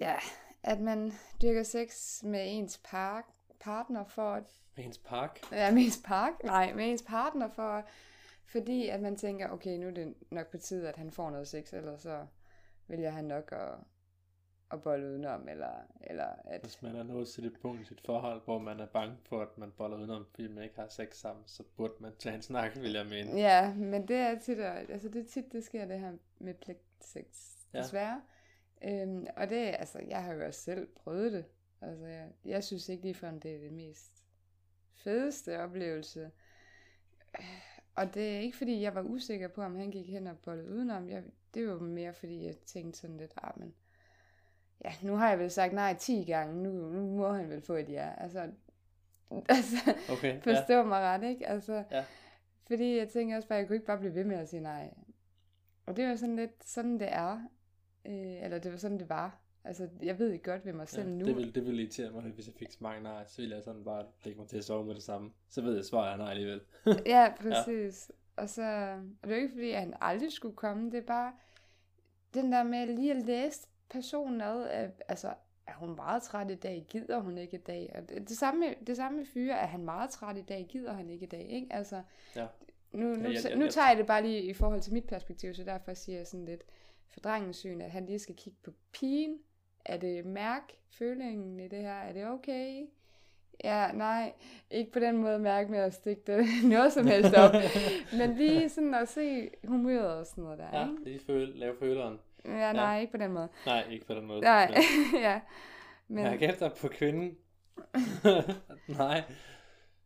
[0.00, 0.14] ja,
[0.62, 4.44] at man dyrker sex med ens par, partner for at
[4.76, 5.40] Med hendes park.
[5.52, 6.32] Ja, med ens park?
[6.44, 7.84] Nej, med ens partner, for,
[8.44, 11.48] fordi at man tænker, okay, nu er det nok på tide, at han får noget
[11.48, 12.26] sex, eller så
[12.88, 13.74] vil jeg have nok at,
[14.72, 16.60] at bolle udenom, eller, eller at...
[16.60, 19.42] Hvis man er nået til det punkt i sit forhold, hvor man er bange for,
[19.42, 22.42] at man boller udenom, fordi man ikke har sex sammen, så burde man tage en
[22.42, 23.40] snak, vil jeg mene.
[23.40, 27.56] Ja, men det er tit, altså det er tit, det sker det her med pligtsex,
[27.74, 27.82] Ja.
[27.82, 28.22] desværre.
[28.84, 31.44] Øhm, og det, altså, jeg har jo også selv prøvet det.
[31.80, 34.24] Altså, jeg, jeg synes ikke ligefrem, det er det mest
[34.94, 36.30] fedeste oplevelse.
[37.94, 40.70] Og det er ikke, fordi jeg var usikker på, om han gik hen og bollede
[40.70, 41.08] udenom.
[41.08, 41.22] Jeg,
[41.54, 43.74] det var mere, fordi jeg tænkte sådan lidt, ah, men
[44.84, 47.74] ja, nu har jeg vel sagt nej 10 gange, nu, nu må han vel få
[47.74, 48.12] et ja.
[48.18, 48.50] Altså,
[49.48, 49.76] altså
[50.10, 50.54] Okay, ja.
[50.54, 51.48] forstå mig ret, ikke?
[51.48, 52.04] Altså, Ja.
[52.66, 54.94] fordi jeg tænker også bare, jeg kunne ikke bare blive ved med at sige nej.
[55.86, 57.48] Og det var sådan lidt, sådan det er.
[58.06, 59.38] Øh, eller det var sådan, det var.
[59.64, 61.24] Altså, jeg ved ikke godt ved mig selv ja, nu.
[61.24, 63.64] Det vil, det vil irritere mig, hvis jeg fik så mange nej, så ville jeg
[63.64, 65.30] sådan bare lægge mig til at sove med det samme.
[65.48, 66.60] Så ved jeg, svaret er nej alligevel.
[67.06, 68.10] Ja, præcis.
[68.36, 68.42] Ja.
[68.42, 68.62] Og så,
[69.22, 71.32] og det er ikke fordi, at han aldrig skulle komme, det er bare
[72.34, 73.60] den der med lige at læse
[73.90, 75.34] personen ad, at, altså,
[75.66, 77.92] er hun meget træt i dag, gider hun ikke i dag?
[77.94, 81.10] Og det, det, samme, det samme fyre, er han meget træt i dag, gider han
[81.10, 81.66] ikke i dag, ikke?
[81.70, 82.02] Altså,
[82.36, 82.46] Ja.
[82.92, 85.04] nu, nu, Ja, jeg- jeg- nu tager jeg det bare lige i forhold til mit
[85.06, 86.62] perspektiv, så derfor siger jeg sådan lidt
[87.12, 89.38] for drengens syn, at han lige skal kigge på pigen.
[89.84, 91.92] Er det mærk følingen i det her?
[91.94, 92.86] Er det okay?
[93.64, 94.32] Ja, nej,
[94.70, 97.52] ikke på den måde mærke med at stikke det noget som helst op.
[98.18, 101.04] Men lige sådan at se humøret og sådan noget der, Ja, ikke?
[101.04, 102.18] lige føle, lave føleren.
[102.44, 103.48] Ja, nej, ikke på den måde.
[103.66, 104.40] Nej, ikke på den måde.
[104.40, 105.40] Nej, Men, ja.
[106.08, 107.36] Men, jeg efter på kvinden.
[108.88, 109.22] nej.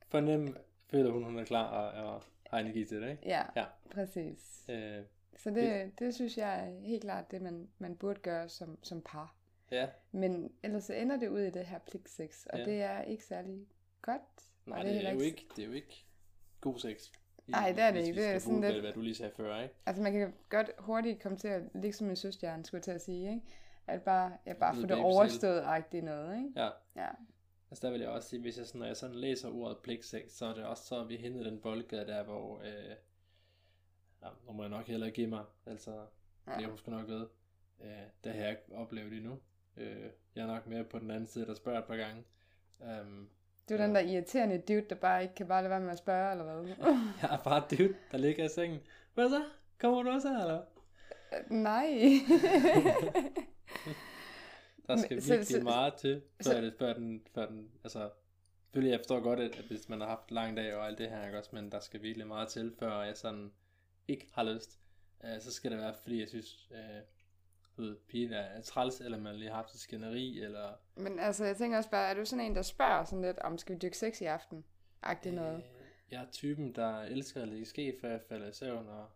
[0.09, 0.57] Fornem,
[0.91, 3.23] føler hun, hun er klar og, og har energi til det, ikke?
[3.27, 3.65] ja, Ja.
[3.91, 4.65] præcis.
[4.71, 4.99] Øh,
[5.37, 9.03] Så det, det synes jeg er helt klart det, man, man burde gøre som, som
[9.03, 9.35] par.
[9.71, 12.65] ja, Men ellers så ender det ud i det her pligtsex, og Ja.
[12.65, 13.67] det er ikke særlig
[14.03, 14.21] godt.
[14.67, 16.05] nej, det, heller er jo ikke, det er jo ikke
[16.61, 17.11] god sex.
[17.47, 18.21] Nej, det er det ikke.
[18.23, 19.75] Det er sådan lidt- hvad du lige sagde før, ikke?
[19.87, 22.91] Altså man kan godt hurtigt komme til at ligge som en søstjerne, skulle jeg til
[22.91, 23.43] at sige, ikke?
[23.87, 26.53] At bare, ja, bare få Lyder det overstået-agtigt noget, ikke?
[26.61, 26.69] Ja.
[26.97, 27.09] Ja.
[27.71, 30.31] Altså der vil jeg også sige, hvis jeg sådan, når jeg sådan læser ordet pligtsex,
[30.33, 32.95] så er det også så, at vi hentede den boldgade der, hvor, øh,
[34.27, 35.91] ja, nu må jeg nok heller give mig, altså,
[36.47, 36.53] Ja.
[36.55, 37.27] det jeg måske nok ved,
[37.85, 37.91] øh,
[38.25, 39.39] det har jeg ikke oplevet endnu.
[39.77, 39.97] Øh,
[40.35, 42.25] jeg er nok mere på den anden side, der spørger et par gange.
[42.81, 43.29] Um,
[43.69, 45.99] Du er den der irriterende dude, der bare ikke kan bare lade være med at
[45.99, 46.67] spørge, eller hvad?
[47.23, 48.81] Jeg er bare dude, der ligger i sengen.
[49.15, 49.45] Hvad så?
[49.79, 50.63] Kommer du også her, eller?
[51.51, 51.87] Nej.
[54.87, 58.11] Der skal så- virkelig så- meget til, så- før, det, før, den, før den, altså,
[58.65, 61.27] selvfølgelig jeg forstår godt, at, hvis man har haft lang dag og alt det her,
[61.27, 63.53] ikke også, men der skal virkelig meget til, før jeg sådan
[64.09, 64.79] ikke har lyst.
[65.21, 66.69] Uh, så skal det være, fordi jeg synes,
[67.77, 71.45] du ved, pigen er, træls, eller man lige har haft et skænderi, eller Men altså,
[71.45, 73.79] jeg tænker også bare, er du sådan en, der spørger sådan lidt, om skal vi
[73.79, 74.65] dyrke sex i aften?
[75.03, 75.57] Agtigt noget.
[75.57, 75.63] Øh,
[76.11, 79.07] jeg er typen, der elsker at ligge ske, før jeg falder i søvn, og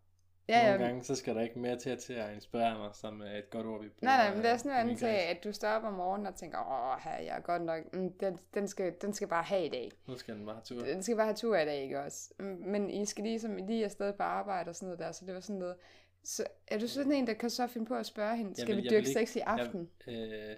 [0.51, 0.71] Ja, ja.
[0.73, 3.51] nogle gange, så skal der ikke mere til, til at inspirere mig, som er et
[3.51, 4.05] godt ord, vi bruger.
[4.17, 5.27] Nej, nej, men er øh, min andet til, klasse.
[5.27, 8.13] at du står op om morgenen og tænker, åh, her, jeg er godt nok, mm,
[8.13, 9.91] den, den, skal, den skal bare have i dag.
[10.09, 10.87] Nu skal den bare have tur.
[10.87, 12.33] Den skal bare have tur i dag, ikke også?
[12.39, 15.35] Mm, Men I skal ligesom lige afsted på arbejde og sådan noget der, så det
[15.35, 15.77] var sådan noget.
[16.25, 18.77] Så er du sådan en, der kan så finde på at spørge hende, skal vil-
[18.77, 19.91] vi jeg dyrke sex i aften?
[20.07, 20.57] Jeg, øh,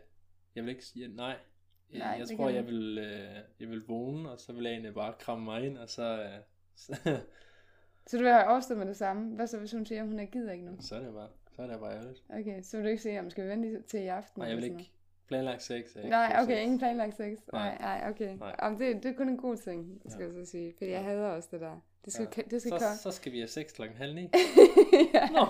[0.55, 1.37] jeg vil ikke sige, nej.
[1.91, 4.95] Nej, Nej, jeg tror, jeg vil, øh, jeg vil vågne, og så vil jeg egentlig
[4.95, 6.29] bare kramme mig ind, og så, øh,
[6.85, 7.21] så,
[8.07, 9.35] Så du vil have overstået med det samme?
[9.37, 10.73] Hvad så, hvis hun siger, at hun er gider ikke nu?
[10.81, 12.23] så er det bare, så er det bare ærgerligt.
[12.29, 14.41] Okay, så vil du ikke sige, om skal vi vente til i aften?
[14.41, 14.91] Nej, jeg vil ikke
[15.29, 15.97] planlagt sex.
[15.97, 16.63] ikke Nej, okay, sex.
[16.63, 17.39] ingen planlagt sex.
[17.53, 17.77] Nej.
[17.81, 18.37] Nej, okay.
[18.39, 18.55] Nej.
[18.59, 20.37] Om det, det er kun en god ting, skal Ja.
[20.37, 20.75] jeg så sige.
[20.79, 21.81] Fordi jeg hader også det der.
[22.05, 22.43] Det skal, Ja.
[22.51, 24.21] det skal Så, så skal vi have sex klokken halv ni.
[25.15, 25.29] ja.
[25.29, 25.47] Nå.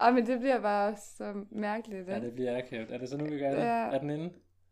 [0.00, 2.26] Ej, men det bliver bare så mærkeligt, Ja, ikke?
[2.26, 2.90] det bliver akavet.
[2.94, 3.58] Er det så nu, vi gør det?
[3.58, 3.64] Ja.
[3.90, 4.24] Er den inde?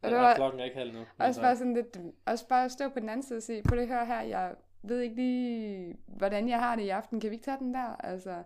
[0.03, 1.01] Og Ja, det var- klokken er ikke halv nu.
[1.19, 3.83] Også så- bare sådan lidt, også bare stå på den anden side og sige, lige
[3.83, 7.35] at høre her, jeg ved ikke lige, hvordan jeg har det i aften, kan vi
[7.35, 7.97] ikke tage den der?
[7.97, 8.43] Altså,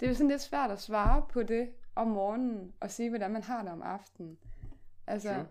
[0.00, 3.30] det er jo sådan lidt svært at svare på det om morgenen, og sige, hvordan
[3.30, 4.38] man har det om aftenen.
[5.06, 5.44] Altså,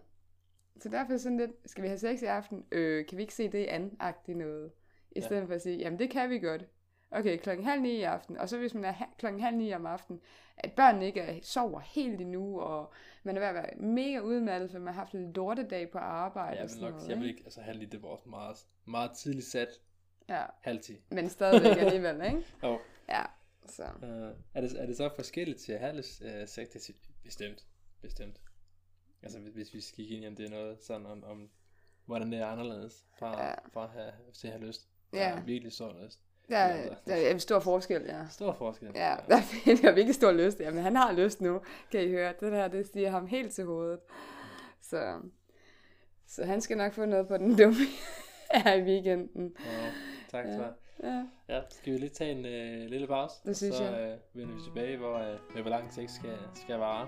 [0.79, 2.65] så derfor er sådan lidt, skal vi have sex i aften?
[2.71, 4.71] Øh, kan vi ikke se det an-agtigt noget?
[5.11, 5.25] I Ja.
[5.25, 6.65] stedet for at sige, jamen det kan vi godt.
[7.11, 8.37] Okay, klokken halv ni i aften.
[8.37, 10.21] Og så hvis man er ha- klokken halv ni om aftenen,
[10.57, 12.93] at børnene ikke er, sover helt endnu, og
[13.23, 16.61] man er ved at være mega udmattet, for man har haft en lortedag på arbejde
[16.61, 17.09] Ja, sådan nok, noget.
[17.09, 19.67] jeg vil ikke, altså halv ni, det var også meget, meget tidligt sat.
[20.29, 21.01] Ja, Halv ti.
[21.11, 22.45] men stadigvæk alligevel, ikke?
[22.63, 22.79] Jo.
[23.09, 23.23] Ja,
[23.65, 23.83] så.
[23.83, 24.09] Uh,
[24.53, 27.65] er, det, er det så forskelligt til halves uh, er si- bestemt.
[28.01, 28.41] Bestemt.
[29.23, 31.49] Altså hvis, vi skal kigge ind i, om det er noget sådan om, om
[32.05, 33.47] hvordan det er anderledes fra, Ja.
[33.47, 33.53] ja.
[33.73, 34.87] fra at have, til at have lyst.
[35.13, 35.29] Der Ja.
[35.29, 36.19] er virkelig stor lyst.
[36.49, 36.95] Er- altså.
[37.05, 38.27] der er en stor forskel, ja.
[38.31, 38.91] Stor forskel.
[38.95, 39.41] Ja, der er,
[39.81, 40.59] der er virkelig stor lyst.
[40.59, 41.61] Jamen, han har lyst nu,
[41.91, 42.33] kan I høre.
[42.39, 43.99] Det der, det stiger ham helt til hovedet.
[44.81, 45.21] Så,
[46.27, 47.75] så han skal nok få noget på den dumme
[48.63, 49.55] her i weekenden.
[49.65, 49.91] Ja,
[50.31, 50.51] tak Ja.
[50.61, 50.69] ja.
[51.03, 51.23] Ja.
[51.49, 53.35] Ja, skal vi lige tage en øh, lille pause?
[53.45, 54.11] Det synes så, jeg.
[54.11, 57.07] øh, vender vi tilbage, hvor, øh, med hvor lang sex skal, skal vare.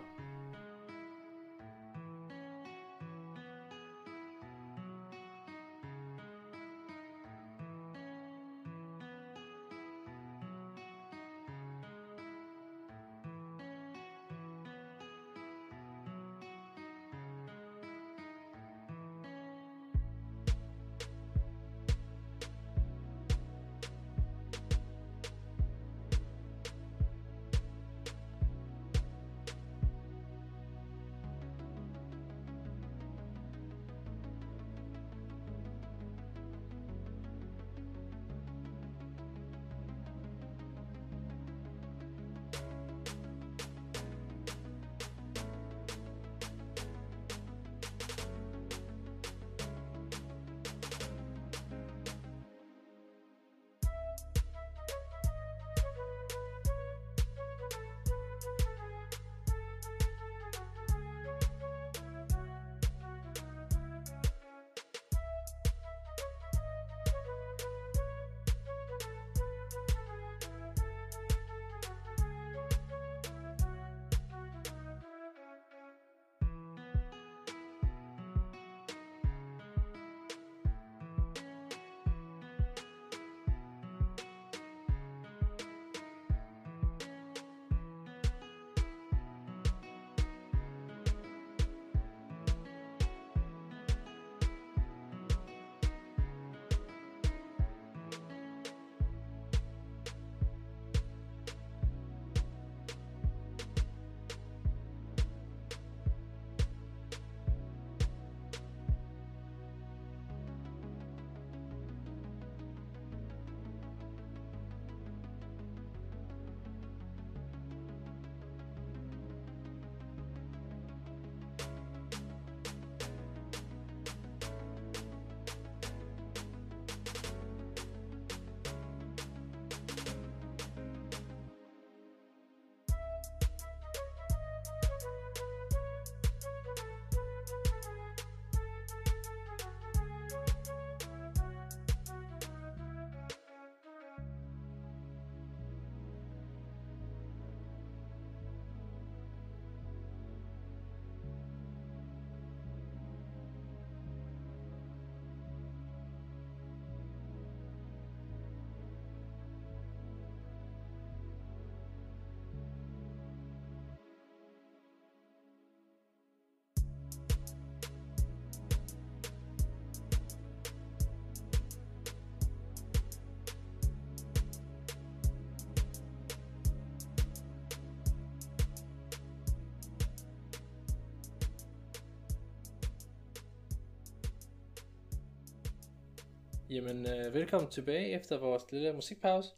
[186.71, 189.49] Jamen, øh, velkommen tilbage efter vores lille musikpause.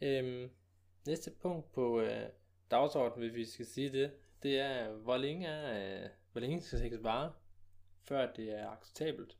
[0.00, 0.50] Øhm,
[1.06, 2.26] næste punkt på øh,
[2.70, 6.78] dagsordenen, hvis vi skal sige det, det er, hvor længe, er, øh, hvor længe skal
[6.78, 7.32] sex vare,
[8.02, 9.36] før det er acceptabelt.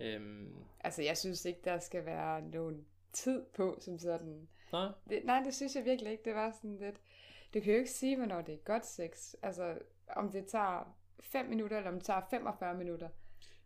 [0.00, 4.48] Øhm, Altså, jeg synes ikke, der skal være nogen tid på, som sådan.
[4.72, 6.24] nej, Det, nej, det synes jeg virkelig ikke.
[6.24, 6.96] Det var sådan lidt...
[7.54, 9.34] Du kan jo ikke sige, hvornår det er godt sex.
[9.42, 9.78] Altså,
[10.16, 13.08] om det tager 5 minutter, eller om det tager 45 minutter.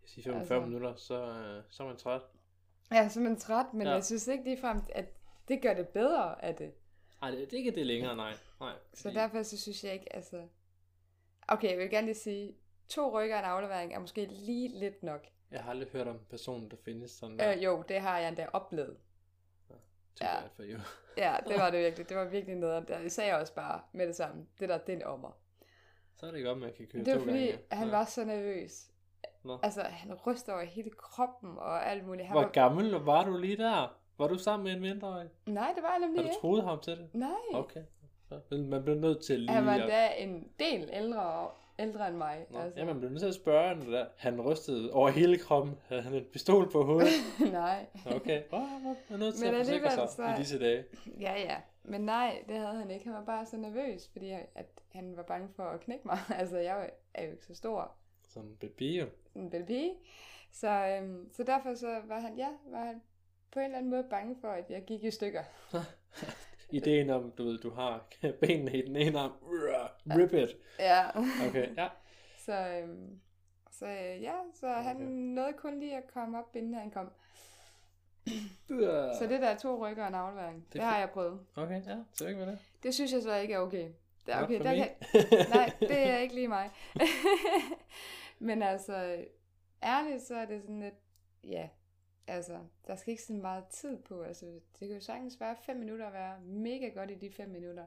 [0.03, 2.23] jeg siger 45 Altså- minutter, så, øh, så er man træt.
[2.91, 3.93] Jeg er simpelthen træt, men Ja.
[3.93, 5.05] jeg synes ikke ligefrem, at
[5.49, 6.73] det gør det bedre af det.
[7.21, 8.33] Nej, det, det er ikke det længere, nej.
[8.61, 10.49] nej Så fordi- derfor så synes jeg ikke, altså...
[11.49, 12.57] Okay, jeg vil gerne lige sige,
[12.89, 15.27] to rykker og en aflevering er måske lige lidt nok.
[15.51, 17.57] Jeg har aldrig hørt om personen, der findes sådan der.
[17.57, 18.97] Øh, jo, det har jeg endda oplevet.
[20.17, 20.41] Too ja.
[20.41, 20.79] bad for you.
[21.17, 22.09] Ja, det var det virkelig.
[22.09, 22.89] Det var virkelig noget.
[22.91, 24.47] Jeg sagde også bare med det samme.
[24.61, 25.31] Det der, det er en ommer.
[26.17, 27.59] Så er det godt, man kan købe Det var to fordi, gange.
[27.71, 27.97] han Ja.
[27.97, 28.91] var så nervøs.
[29.45, 29.59] Nå.
[29.63, 32.27] Altså, han ryster over hele kroppen og alt muligt.
[32.27, 32.51] Han Hvor var...
[32.51, 33.97] gammel var du lige der?
[34.19, 35.29] Var du sammen med en mindreårig?
[35.47, 36.37] Nej, det var Har nemlig du ikke.
[36.41, 37.09] troet ham til det?
[37.15, 37.31] Nej.
[37.55, 37.81] Okay.
[38.51, 39.89] Vil- man bliver nødt til lige Han var at...
[39.89, 42.47] da en del ældre, ældre end mig.
[42.51, 42.81] Nå, altså.
[42.81, 45.75] Ja, man bliver nødt til at spørge, når der, han rystede over hele kroppen.
[45.89, 47.09] Havde han en pistol på hovedet?
[47.53, 47.87] Nej.
[48.17, 48.43] Okay.
[48.53, 50.85] Oh, man er nødt til Men at forsikre sig så- i disse dage.
[51.21, 51.57] Ja, ja.
[51.83, 53.05] Men nej, det havde han ikke.
[53.07, 56.19] Han var bare så nervøs, fordi at han var bange for at knække mig.
[56.41, 57.93] altså, jeg er jo ikke så stor.
[58.35, 59.01] Sådan en baby.
[59.01, 59.07] jo.
[59.33, 59.95] sådan en pige.
[60.53, 63.03] Så, øhm, så derfor så var han, ja, var han
[63.53, 65.43] på en eller anden måde bange for, at jeg gik i stykker.
[66.71, 68.09] Ideen om, du ved, du har
[68.41, 69.33] benene i den ene arm.
[70.07, 70.57] Rip it.
[70.79, 71.09] Ja.
[71.49, 71.89] Okay, ja.
[72.39, 73.21] Så, øhm,
[73.71, 74.83] så øh, ja, så okay.
[74.83, 77.11] han nåede kun lige at komme op, inden han kom.
[79.19, 81.41] Så det der er to rykker og en aflevering, det, Det har jeg prøvet.
[81.57, 81.97] Okay, ja.
[82.13, 82.59] Så ikke med det.
[82.83, 83.89] Det synes jeg så ikke er okay.
[84.27, 84.89] Det er okay, der kan...
[85.55, 86.71] Nej, det er ikke lige mig.
[88.39, 89.25] Men altså,
[89.83, 90.95] ærligt så er det sådan lidt,
[91.45, 91.69] ja,
[92.27, 94.23] altså, der skal ikke så meget tid på.
[94.23, 97.49] Altså, det kan jo sagtens være fem minutter at være mega godt i de fem
[97.49, 97.87] minutter,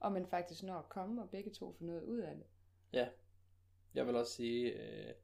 [0.00, 2.46] og man faktisk når at komme, og begge to får noget ud af det.
[2.92, 3.08] Ja.
[3.94, 5.14] Jeg vil også sige, øh,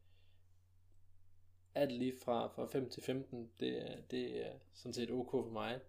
[1.75, 5.51] at lige fra, fra 5 til 15, det er, det er sådan set ok for
[5.51, 5.81] mig.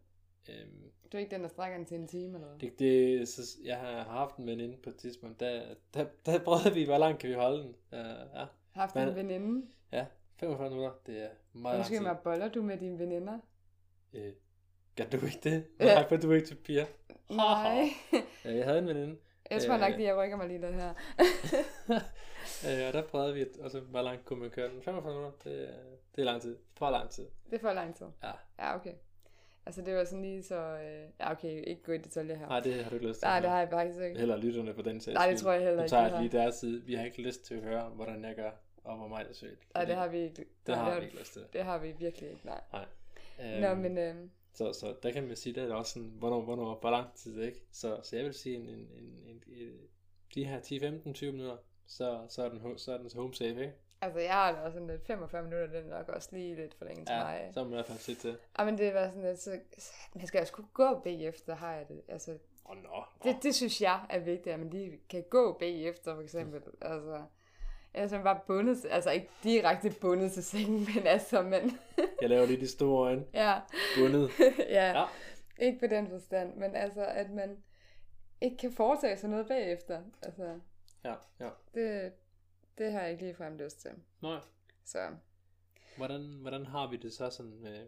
[0.49, 2.59] Øhm, Du er ikke den, der strækker den til en time eller hvad?
[2.59, 6.73] det, det, så jeg har haft en veninde på et tidspunkt, der, der, der prøvede
[6.73, 7.69] vi, hvor langt kan vi holde den.
[7.69, 9.67] Uh, ja, Haft Men- en veninde?
[9.91, 10.05] ja,
[10.39, 13.39] 45 minutter, det er meget Måske mig boller du med dine veninder?
[14.13, 14.33] Øh,
[14.97, 15.67] gør du ikke det?
[15.79, 15.93] Ja.
[15.95, 16.85] Nej, for du er ikke til piger.
[17.29, 17.89] Nej.
[18.45, 19.17] Jeg havde en veninde,
[19.51, 19.95] Jeg tror nok, Øh.
[19.95, 20.93] at jeg rykker mig lige lidt her.
[22.67, 24.81] øh, og der prøvede vi, altså, hvor langt kunne man køre den?
[24.81, 25.73] 45 minutter, det, er-
[26.15, 26.57] det er lang tid.
[26.77, 27.25] For lang tid.
[27.49, 28.05] Det er for lang tid.
[28.23, 28.31] Ja.
[28.59, 28.93] Ja, okay.
[29.65, 30.55] Altså, det var sådan lige så...
[30.55, 31.09] Øh...
[31.19, 32.47] Ja, okay, ikke gå i detaljer her.
[32.47, 33.27] Nej, det har du ikke lyst til.
[33.27, 34.19] Nej, det har jeg faktisk ikke.
[34.19, 36.21] Heller lytterne på den sags Nej, det tror jeg heller ikke, tager jeg har.
[36.21, 36.83] lige deres side.
[36.83, 38.51] Vi har ikke lyst til at høre, hvordan jeg gør,
[38.83, 39.59] og hvor meget det er sødt.
[39.73, 40.35] Nej, det har vi ikke.
[40.35, 41.41] det Nej, har det vi ikke lyst til.
[41.53, 42.85] Det har vi virkelig ikke, nej.
[43.41, 44.15] Øhm, Nå, men øh,
[44.53, 47.41] så, så der kan man sige, det er også sådan, hvornår, hvornår, hvor lang tid,
[47.41, 47.59] ikke?
[47.71, 48.87] Så, så jeg vil sige, en, en,
[49.25, 49.71] en, en,
[50.35, 53.33] de her 10, 15, 20 minutter, så, så, er den, så er den så home
[53.33, 53.73] safe, ikke?
[54.01, 56.73] Altså, jeg har da også sådan lidt 45 minutter, det er nok også lige lidt
[56.77, 57.49] for længe til Ja, mig.
[57.53, 58.37] så må man i hvert fald se til.
[58.59, 59.59] Ja, men det var sådan lidt, så,
[60.15, 62.01] man skal også kunne gå bagefter, har jeg det.
[62.07, 63.03] Altså, oh, nå.
[63.23, 66.61] det, det synes jeg er vigtigt, at man lige kan gå bagefter, for eksempel.
[66.81, 67.23] Altså,
[67.93, 71.79] ellers er man bare bundet, til- altså ikke direkte bundet til sengen, men altså, men,
[72.21, 73.25] Jeg laver lige de store øjne.
[73.33, 73.59] ja,
[73.97, 74.31] Bundet.
[74.59, 75.05] ja, Ja.
[75.59, 77.57] ikke på den forstand, men altså, at man
[78.41, 80.01] ikke kan foretage sig noget bagefter.
[80.23, 80.59] Altså,
[81.03, 81.49] Ja, ja.
[81.73, 82.11] det,
[82.77, 83.91] det har jeg ikke ligefrem lyst til.
[84.21, 84.39] Nå,
[84.85, 85.15] Så,
[85.97, 87.87] hvordan, hvordan har vi det så sådan med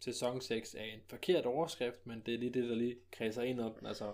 [0.00, 3.60] sæson 6 er en forkert overskrift, men det er lige det, der lige kredser ind
[3.60, 3.86] om den.
[3.86, 4.12] Altså,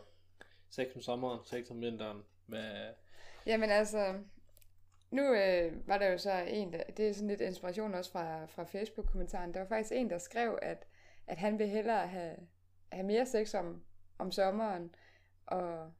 [0.70, 2.22] 6 om sommeren, 6 om vinteren.
[2.46, 2.92] Hvad,
[3.46, 4.20] Jamen altså,
[5.10, 8.46] nu øh, var der jo så en, der, det er sådan lidt inspiration også fra,
[8.46, 10.86] fra Facebook-kommentaren, der var faktisk en, der skrev, at,
[11.26, 12.36] at han vil hellere have,
[12.92, 13.84] have mere sex om,
[14.18, 14.94] om sommeren,
[15.46, 15.92] og,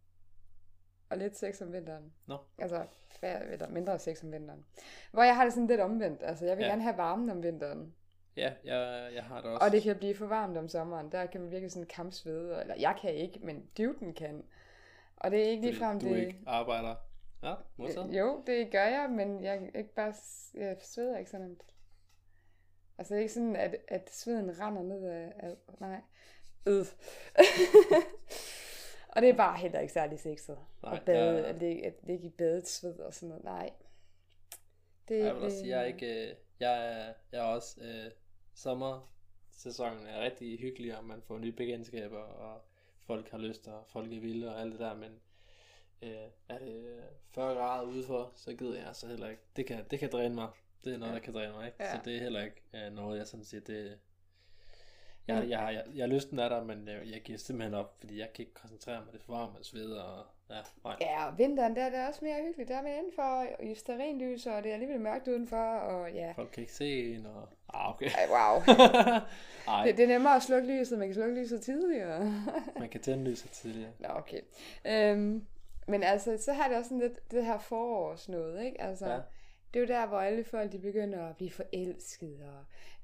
[1.14, 2.12] og lidt sex om vinteren.
[2.26, 2.36] Nå.
[2.58, 2.86] Altså,
[3.22, 4.64] eller mindre sex om vinteren.
[5.12, 6.70] Hvor jeg har det sådan lidt omvendt, altså jeg vil Ja.
[6.70, 7.94] gerne have varmen om vinteren,
[8.36, 9.64] ja, jeg, jeg har det også.
[9.66, 12.74] og det kan blive for varmt om sommeren, der kan man virkelig sådan kampsvede, eller
[12.78, 14.44] jeg kan ikke, men duden kan.
[15.16, 16.16] Og det er ikke fordi ligefrem du det...
[16.16, 16.94] ikke arbejder.
[17.42, 18.08] Ja, modtaget.
[18.08, 20.14] Øh, Jo, det gør jeg, men jeg ikke bare,
[20.54, 21.56] jeg sveder ikke sådan.
[22.98, 26.00] Altså det er ikke sådan, at, at sveden render ned af, af nej,
[26.66, 26.86] øh.
[29.16, 30.58] og det er bare heller ikke særlig sexet.
[30.82, 33.70] Nej, at, bade, jeg- at, ligge, at ligge i badet sved og sådan noget, nej.
[35.08, 38.10] Det, Jeg vil også sige, jeg er ikke, øh, jeg er, jeg er også, øh,
[38.54, 42.60] sommersæsonen er rigtig hyggelig, og man får nye bekendtskaber, og
[43.06, 45.20] folk har lyst, og folk er vilde, og alt det der, men
[46.02, 46.10] øh,
[46.48, 47.00] er det
[47.30, 49.42] 40 grader udenfor, så gider jeg så heller ikke.
[49.56, 50.48] Det kan, det kan dræne mig.
[50.84, 51.16] Det er noget, Ja.
[51.18, 51.76] der kan dræne mig, ikke?
[51.84, 51.92] Ja.
[51.94, 53.98] Så det er heller ikke øh, noget, jeg sådan siger, det,
[55.28, 58.32] Jeg, jeg, jeg, jeg, lysten er der, men jeg, jeg giver simpelthen op, fordi jeg
[58.34, 59.12] kan ikke koncentrere mig.
[59.12, 60.96] Det er for varmt og sveder, og ja, nej.
[61.00, 62.68] Ja, og vinteren, der er det også mere hyggeligt.
[62.68, 66.32] Der er man indenfor i stearinlys, og det er alligevel mørkt udenfor, og ja.
[66.36, 67.48] Folk kan ikke se en, og...
[67.74, 68.06] Ah, okay.
[68.06, 68.62] Ej, wow.
[69.68, 72.20] Ej, Det, det er nemmere at slukke lyset, man kan slukke lyset tidligere.
[72.80, 73.90] man kan tænde lyset tidligere.
[73.98, 74.40] Nå, okay.
[74.84, 75.46] Øhm,
[75.88, 78.80] men altså, så har det også sådan lidt det her forårs noget, ikke?
[78.80, 79.18] Altså, Ja.
[79.74, 82.40] Det er jo der, hvor alle folk, de begynder at blive forelsket,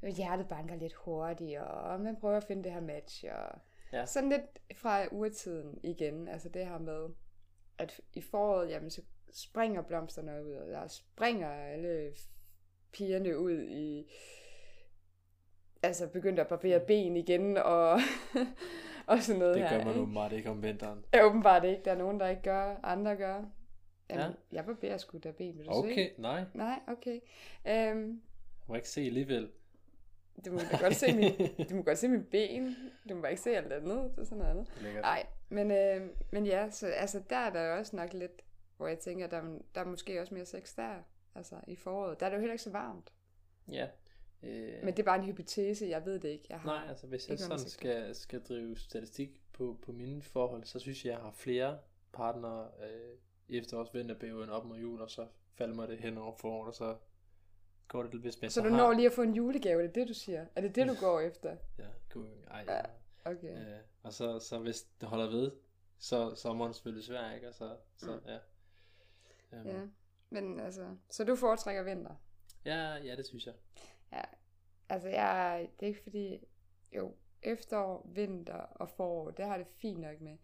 [0.02, 3.58] og hjertet banker lidt hurtigere, og man prøver at finde det her match, og
[3.92, 4.06] Ja.
[4.06, 7.08] sådan lidt fra urtiden igen, altså det her med,
[7.78, 9.02] at i foråret, jamen, så
[9.32, 12.12] springer blomsterne ud, og der springer alle
[12.92, 14.12] pigerne ud i,
[15.82, 17.98] altså begynder at barbere ben igen, og,
[19.06, 19.70] og sådan noget Det her.
[19.76, 20.00] gør man ikke?
[20.00, 21.04] åbenbart ikke om vinteren.
[21.14, 21.82] Ja, åbenbart ikke.
[21.84, 23.44] Der er nogen, der ikke gør, andre gør.
[24.10, 24.56] Jamen, Ja.
[24.56, 25.78] Jeg barberer sgu da ben, vil du se?
[25.78, 26.44] Okay, nej.
[26.54, 27.20] Nej, okay.
[27.68, 29.50] Øhm, Jeg må ikke se alligevel.
[30.46, 31.32] du må da godt se min,
[31.70, 32.76] du må godt se min ben.
[33.08, 34.10] Du må bare ikke se alt andet.
[34.16, 35.00] Det er sådan noget andet.
[35.00, 38.42] Nej, men, øh, men ja, så altså, der er der jo også nok lidt,
[38.76, 40.94] hvor jeg tænker, der, er- der er måske også mere sex der.
[41.34, 42.20] Altså i foråret.
[42.20, 43.12] Der er det jo heller ikke så varmt.
[43.68, 43.88] Ja.
[44.42, 46.46] Øh, Men det er bare en hypotese, jeg ved det ikke.
[46.50, 50.64] Jeg har Nej, altså hvis jeg sådan skal, skal drive statistik på, på mine forhold,
[50.64, 51.78] så synes jeg, jeg har flere
[52.12, 53.16] partnere øh,
[53.50, 56.74] i efterårs vinterperioden op mod jul, og så falder mig det hen over foråret, og
[56.74, 56.96] så
[57.88, 58.76] går det lidt, hvis jeg Så du har...
[58.76, 60.46] når lige at få en julegave, det er det, du siger?
[60.56, 61.56] Er det det, du går efter?
[61.78, 62.82] Ja, god, ej, Ja, ja.
[63.24, 63.58] Okay.
[63.74, 65.52] Øh, og så, så hvis det holder ved,
[65.98, 67.48] så, så er måden selvfølgelig svær, ikke?
[67.48, 68.20] Og så, så Mm.
[68.26, 68.38] ja.
[69.60, 69.80] Um, Ja,
[70.30, 72.14] men altså, så du foretrækker vinter?
[72.64, 72.94] ja.
[72.96, 73.54] Ja, det synes jeg.
[74.88, 76.38] Altså, jeg, det er ikke fordi,
[76.96, 80.36] jo, efterår, vinter og forår, det har det fint nok med.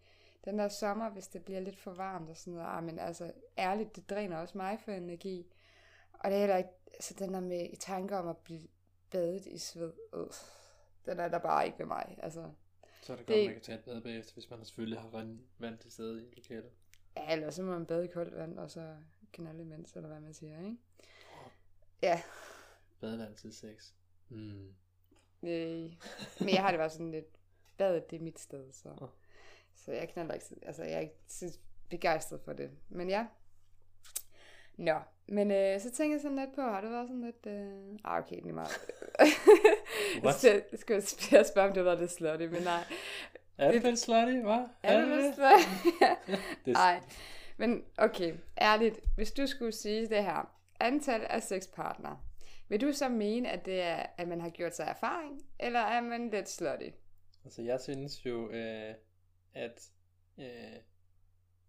[0.45, 3.31] Den der sommer, hvis det bliver lidt for varmt og sådan noget, ah, men altså,
[3.57, 5.53] ærligt, det dræner også mig for energi.
[6.13, 8.67] Og det er heller ikke, altså den der med i tanker om at blive
[9.11, 10.27] badet i sved, øh,
[11.05, 12.17] den er der bare ikke ved mig.
[12.23, 12.51] Altså,
[13.01, 15.13] Så er det, Det- godt, man kan tage et bad bagefter, hvis man selvfølgelig har
[15.13, 16.71] rent vand til stede i lokalet.
[17.17, 18.95] ja, eller så må man bade i koldt vand, og så
[19.31, 20.77] knalde imens, eller hvad man siger, ikke?
[22.01, 22.21] Ja,
[22.99, 23.91] Badevand til sex.
[24.29, 24.67] Mm.
[25.43, 25.93] Øh,
[26.39, 27.25] men jeg har det bare sådan lidt,
[27.77, 29.07] badet det er mit sted, så, Nå.
[29.87, 31.57] Så jeg knaller ikke, altså jeg er ikke så
[31.89, 33.25] begejstret for det, men ja.
[34.77, 37.99] Nå, men øh, så tænker jeg sådan lidt på, har du været sådan lidt, øh...
[38.03, 38.69] ah okay, lige meget.
[39.19, 39.27] jeg
[40.23, 40.35] What?
[40.35, 42.83] skal, jeg skal jeg spørge, om det var lidt slutty, men nej.
[43.57, 44.69] Er det lidt slutty, hva'?
[44.83, 46.05] Er det lidt slutty?
[46.65, 47.01] Det, Nej,
[47.57, 52.19] men okay, ærligt, hvis du skulle sige det her, antal af sexpartnere,
[52.69, 56.01] vil du så mene, at det er, at man har gjort sig erfaring, eller er
[56.01, 56.89] man lidt slutty?
[57.45, 58.93] Altså, jeg synes jo, øh,
[59.57, 59.89] at
[60.37, 60.45] øh,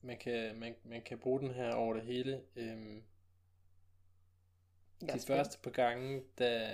[0.03, 2.40] man, kan, man, man kan bruge den her over det hele.
[2.57, 2.74] Er
[5.14, 6.68] de første par gange, der,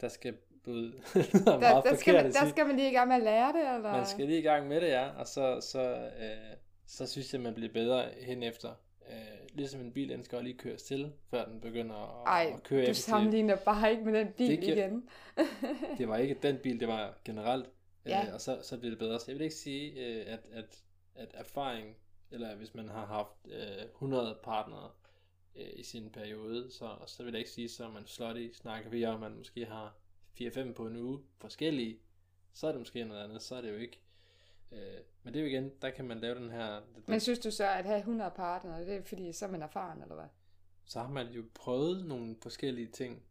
[0.00, 0.92] der skal både...
[1.44, 3.92] Der, der, skal man, der skal man lige i gang med at lære det, eller?
[3.92, 7.40] Man skal lige i gang med det, ja, og så, så, øh, så synes jeg,
[7.40, 8.70] man bliver bedre hen efter.
[9.10, 12.62] Øh, ligesom en bil, den skal lige køres til, før den begynder at, Ej, at
[12.62, 13.04] køre du effektivt.
[13.04, 15.08] sammenligner bare ikke med den bil Det igen.
[15.98, 17.70] Det var ikke den bil, det var generelt.
[18.06, 18.26] Ja.
[18.26, 19.20] Øh, og så, så bliver det bedre.
[19.20, 20.82] Så jeg vil ikke sige, øh, at, at,
[21.14, 21.96] at erfaring,
[22.30, 24.90] eller hvis man har haft øh, 100 partnere
[25.56, 28.48] øh, i sin periode, så, så vil jeg ikke sige, så er man slutty.
[28.52, 29.96] Snakker vi om, at man måske har
[30.40, 31.98] 4-5 på en uge forskellige,
[32.52, 33.42] så er det måske noget andet.
[33.42, 34.00] Så er det jo ikke.
[34.72, 36.80] Øh, men det er jo igen, der kan man lave den her...
[37.06, 40.02] Men synes du så, at have 100 partnere, det er fordi, så er man erfaren,
[40.02, 40.28] eller hvad?
[40.84, 43.22] så har man jo prøvet nogle forskellige ting.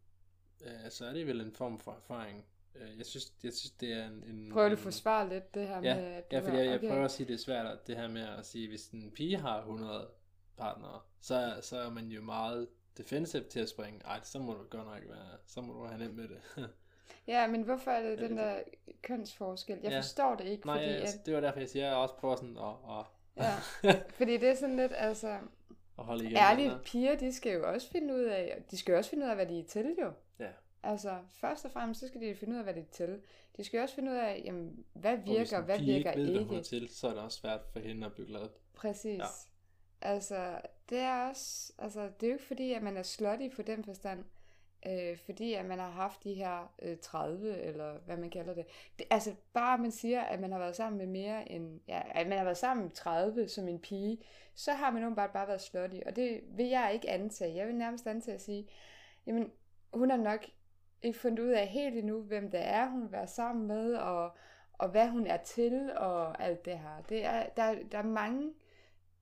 [0.60, 2.44] Øh, så er det vel en form for erfaring.
[2.74, 4.24] Øh, jeg, synes, jeg synes, det er en...
[4.26, 6.80] en Prøver du at forsvare lidt det her Ja, med, at Ja, fordi jeg, jeg
[6.80, 9.36] prøver at sige, det er svært at- det her med at sige, hvis en pige
[9.36, 10.08] har 100
[10.56, 12.68] partnere, så, så er man jo meget
[12.98, 14.00] defensive til at springe.
[14.04, 16.40] Ej, så må du godt nok være, så må du have nemt med det.
[17.26, 18.56] Ja, men hvorfor er det den der
[19.02, 19.78] kønsforskel?
[19.82, 19.98] Jeg Ja.
[19.98, 22.14] forstår det ikke, Nej, fordi, altså, at, det var derfor, jeg siger, at jeg også
[22.14, 23.06] prøver sådan at, at,
[23.36, 24.00] Ja.
[24.18, 25.28] fordi det er sådan lidt, altså,
[25.98, 26.36] at holde igen.
[26.36, 29.30] ærligt, piger, de skal jo også finde ud af, de skal jo også finde ud
[29.30, 30.12] af, hvad de er til, jo.
[30.38, 30.48] Ja.
[30.84, 33.20] Altså, først og fremmest, så skal de finde ud af, hvad de er til.
[33.56, 36.22] De skal jo også finde ud af, jamen, hvad Og virker, en hvad virker ikke
[36.22, 36.56] ved, hvad ikke.
[36.56, 38.48] er til, så er det også svært for hende at blive glad.
[38.74, 39.18] Præcis.
[39.18, 39.24] Ja.
[40.00, 40.60] Altså,
[40.90, 43.84] det er også, altså, det er jo ikke fordi, at man er slutty på den
[43.84, 44.24] forstand,
[44.86, 48.66] øh, fordi at man har haft de her øh, 30, eller hvad man kalder det.
[48.98, 49.06] det.
[49.10, 52.38] Altså, bare man siger, at man har været sammen med mere end, ja, at man
[52.38, 54.18] har været sammen med 30 som en pige,
[54.54, 57.54] så har man åbenbart bare været slutty, og det vil jeg ikke antage.
[57.54, 58.68] Jeg vil nærmest antage at sige,
[59.26, 59.52] jamen,
[59.94, 60.44] hun har nok
[61.04, 64.30] ikke fundet ud af helt endnu, hvem det er, hun vil være sammen med, og,
[64.72, 67.02] og hvad hun er til, og alt det her.
[67.08, 68.46] Det er, der, der er mange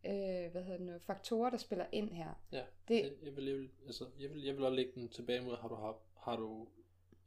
[0.07, 2.41] øh, hvad hedder det nu, faktorer, der spiller ind her.
[2.53, 5.41] Ja, Det- jeg, vil, jeg, vil, altså, jeg, vil, jeg vil også lægge den tilbage
[5.41, 6.67] mod, har du, har, har du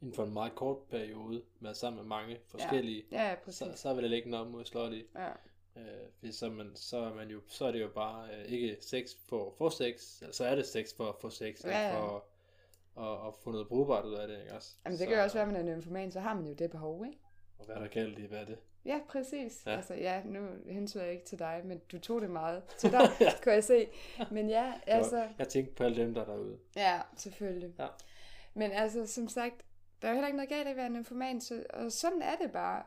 [0.00, 3.58] inden for en meget kort periode været sammen med mange forskellige, Ja, ja, præcis.
[3.58, 5.00] så, så vil det ligge noget mod slotty.
[5.14, 5.28] Ja.
[5.76, 8.76] Øh, hvis så, man, så, er man jo, så er det jo bare øh, ikke
[8.80, 11.78] sex for at få sex, så er det sex for at få sex, Ja, ikke
[11.78, 12.00] ja.
[12.00, 12.24] for
[12.98, 14.76] at, at få noget brugbart ud af det, ikke også?
[14.84, 16.52] Jamen, det kan jo også være, at man er en nymfoman, så har man jo
[16.52, 17.18] det behov, ikke?
[17.58, 18.58] Og hvad er der galt i, hvad er det?
[18.84, 19.62] Ja, præcis.
[19.66, 19.70] Ja.
[19.70, 19.76] Ja.
[19.76, 23.00] Altså, ja, nu hensyder jeg ikke til dig, men du tog det meget til dig,
[23.42, 23.88] kunne jeg se.
[24.30, 25.28] Men ja, altså...
[25.38, 26.58] Jeg tænkte på alle dem, der er derude.
[26.76, 27.74] Ja, selvfølgelig.
[27.78, 27.86] Ja.
[28.54, 29.54] Men altså, som sagt,
[30.02, 32.36] der er jo heller ikke noget galt i at være nymfoman, så, og sådan er
[32.36, 32.82] det bare.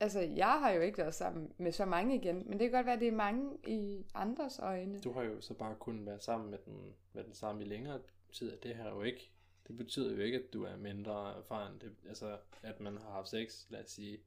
[0.00, 2.86] Altså, jeg har jo ikke været sammen med så mange igen, men det kan godt
[2.86, 4.98] være, at det er mange i andres øjne.
[4.98, 7.98] Du har jo så bare kun været sammen med den, med den samme i længere
[8.28, 9.32] og det her jo ikke.
[9.68, 11.80] Det betyder jo ikke, at du er mindre erfaren.
[11.80, 14.18] Det, altså, at man har haft sex, lad os sige,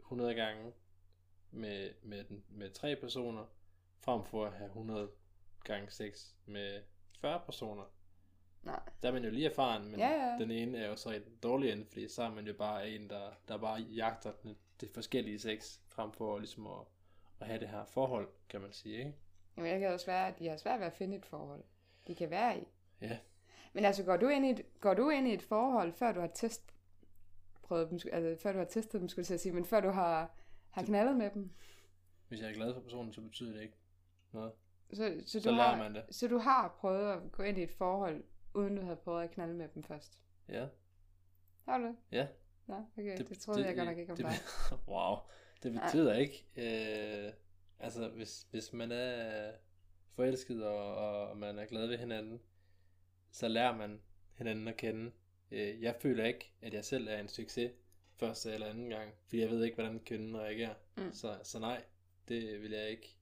[0.00, 0.72] 100 gange
[1.50, 3.44] med, med, den, med tre personer,
[4.00, 5.10] frem for at have 100
[5.64, 6.82] gange sex med
[7.20, 7.84] 40 personer.
[8.62, 8.80] Nej.
[9.02, 10.38] Der er man jo lige erfaren, men Ja, ja.
[10.38, 12.90] den ene er jo så i den dårlige ende, fordi så er man jo bare
[12.90, 16.80] en, der, der bare jagter den, det forskellige sex, frem for ligesom at,
[17.40, 19.14] at have det her forhold, kan man sige, ikke?
[19.56, 21.64] Jamen, det kan også være, at de har svært ved at finde et forhold,
[22.06, 22.64] de kan være i.
[23.00, 23.18] Ja.
[23.72, 26.20] Men altså, går du ind i et, går du ind i et forhold, før du
[26.20, 26.74] har test,
[27.62, 30.34] prøvet dem, altså før du har testet dem, skulle jeg sige, men før du har,
[30.70, 31.50] har knaldet med dem?
[32.28, 33.78] Hvis jeg er glad for personen, så betyder det ikke
[34.32, 34.52] noget.
[34.92, 36.04] Så, så, Så du lærer har, man det.
[36.10, 38.24] Så du har prøvet at gå ind i et forhold,
[38.54, 40.20] uden du havde prøvet at knalde med dem først?
[40.48, 40.66] Ja,
[41.64, 41.96] Har du det?
[42.12, 42.26] ja.
[42.66, 44.78] Nå, okay, det, det troede jeg godt nok ikke om det, dig.
[44.94, 45.16] wow.
[45.62, 47.32] Det betyder ikke, øh,
[47.78, 49.52] altså hvis, hvis man er
[50.10, 52.40] forelsket, og, og man er glad ved hinanden,
[53.34, 54.00] så lærer man
[54.34, 55.10] hinanden at kende.
[55.50, 57.70] Øh, jeg føler ikke, at jeg selv er en succes
[58.16, 60.74] første eller anden gang, fordi jeg ved ikke, hvordan kvinden reagerer.
[60.96, 61.12] Mm.
[61.12, 61.82] Så, så nej,
[62.28, 63.16] det vil jeg ikke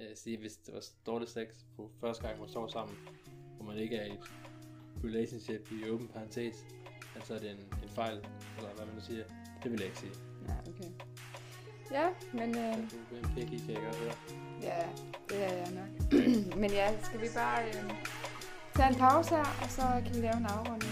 [0.00, 2.96] øh, sige, hvis det var dårligt sex på første gang, man står sammen,
[3.56, 4.30] hvor man ikke er i et
[5.04, 6.66] relationship i åben parentes,
[7.14, 8.16] altså er det en, en fejl,
[8.56, 9.24] eller hvad man nu siger.
[9.62, 10.12] Det vil jeg ikke sige.
[10.48, 10.90] Ja, okay.
[11.92, 14.14] Ja, men øh, Du er en picky, kan jeg godt høre.
[14.62, 14.88] ja,
[15.28, 16.12] det er jeg nok.
[16.60, 17.90] men ja, skal vi bare øh,
[18.78, 20.87] tage en pause her, og så kan vi lave en afrunding.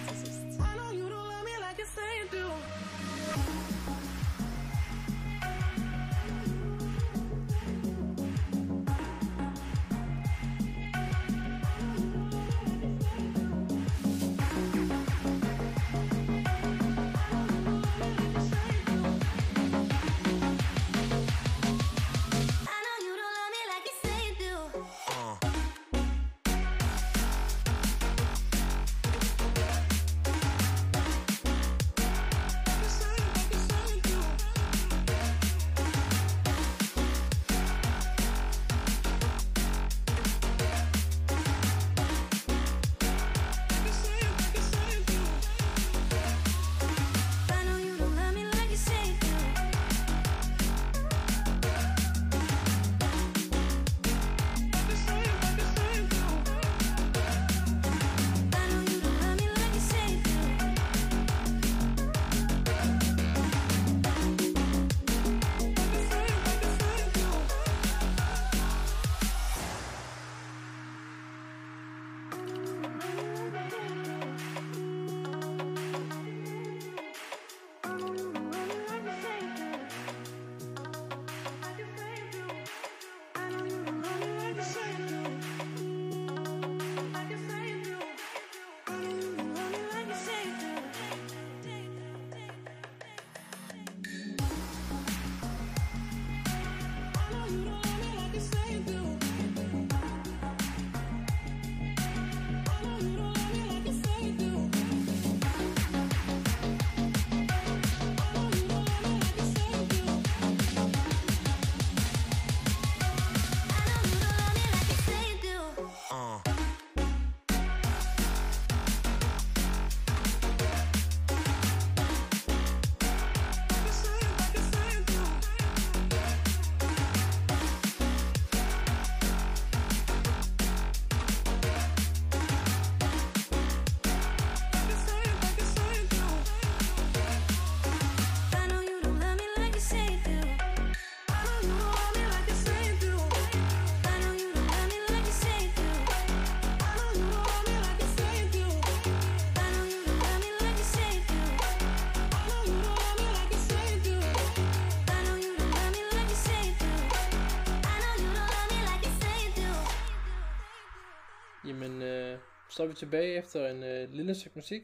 [162.76, 164.82] Så er vi tilbage efter en øh, lille stykke musik.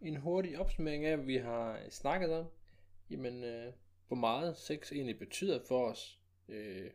[0.00, 2.46] en hurtig opsummering af, hvad vi har snakket om.
[3.10, 3.72] Jamen, øh,
[4.08, 6.20] hvor meget sex egentlig betyder for os.
[6.48, 6.90] Øh,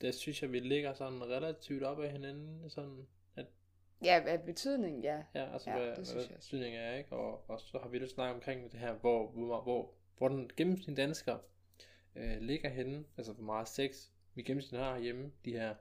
[0.00, 2.70] der synes jeg, vi ligger sådan relativt op af hinanden.
[2.70, 3.06] Sådan,
[3.36, 3.46] at,
[4.04, 5.22] Ja, af betydning, ja.
[5.34, 7.12] ja, altså, Ja, ja, det hvad, synes hvad betydningen er, ikke?
[7.12, 10.50] Og, og så har vi lidt snakket omkring det her, hvor, hvor, hvor, hvor den
[10.56, 11.38] gennemsnitlige dansker
[12.16, 13.04] øh, ligger henne.
[13.16, 15.32] Altså, hvor meget sex vi gennemsnitligt har hjemme.
[15.44, 15.74] De her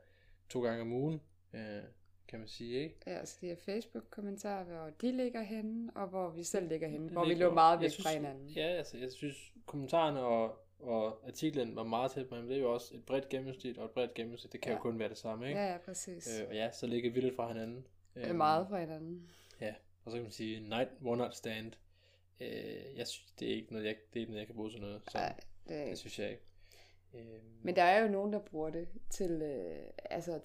[0.49, 1.21] to gange om ugen,
[1.53, 1.84] øh,
[2.32, 2.95] kan man sige, ikke?
[3.07, 7.09] Ja, altså de her Facebook-kommentarer, hvor de ligger henne, og hvor vi selv ligger henne,
[7.09, 8.47] hvor vi ligger- lå meget væk synes, fra hinanden.
[8.49, 12.49] Ja, altså, jeg synes, kommentarerne og, og artiklen var meget tæt på hinanden.
[12.51, 14.73] Det er jo også et bredt gennemsnit, og et bredt gennemsnit, det kan ja.
[14.73, 14.77] Ja.
[14.77, 15.59] jo kun være det samme, ikke?
[15.59, 16.39] Ja, ja, præcis.
[16.41, 17.88] Øh, og ja, så ligger vi lidt fra hinanden.
[18.15, 19.29] Det er meget fra hinanden.
[19.61, 19.73] Ja,
[20.05, 21.73] og så kan man sige, night, one night stand.
[22.39, 22.47] Øh,
[22.97, 24.82] jeg synes, det er ikke noget, jeg, det er ikke noget, jeg kan bruge til
[24.82, 25.01] noget.
[25.11, 26.43] Så Nej, det er det synes jeg ikke.
[27.13, 29.77] Øh, Men der er jo nogen, der bruger det til øh,
[30.09, 30.41] altså at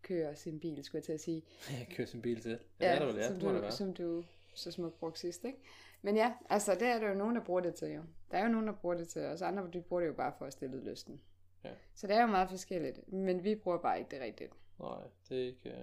[0.00, 1.42] teste køre sin bil, skulle jeg til at sige.
[1.70, 2.58] jeg kører sin bil til.
[2.80, 3.72] Ja, det er der vel, ja, som, det det du, være.
[3.72, 4.24] som du
[4.54, 5.58] så smukt brugte sidst, ikke?
[6.02, 8.02] Men ja, altså det er der jo nogen, der bruger det til jo.
[8.30, 10.14] Der er jo nogen, der bruger det til, og så andre, de bruger det jo
[10.14, 11.20] bare for at stille lysten.
[11.64, 11.70] Ja.
[11.94, 14.52] Så det er jo meget forskelligt, men vi bruger bare ikke det rigtigt.
[14.78, 14.98] Nej,
[15.28, 15.74] det er ikke, øh,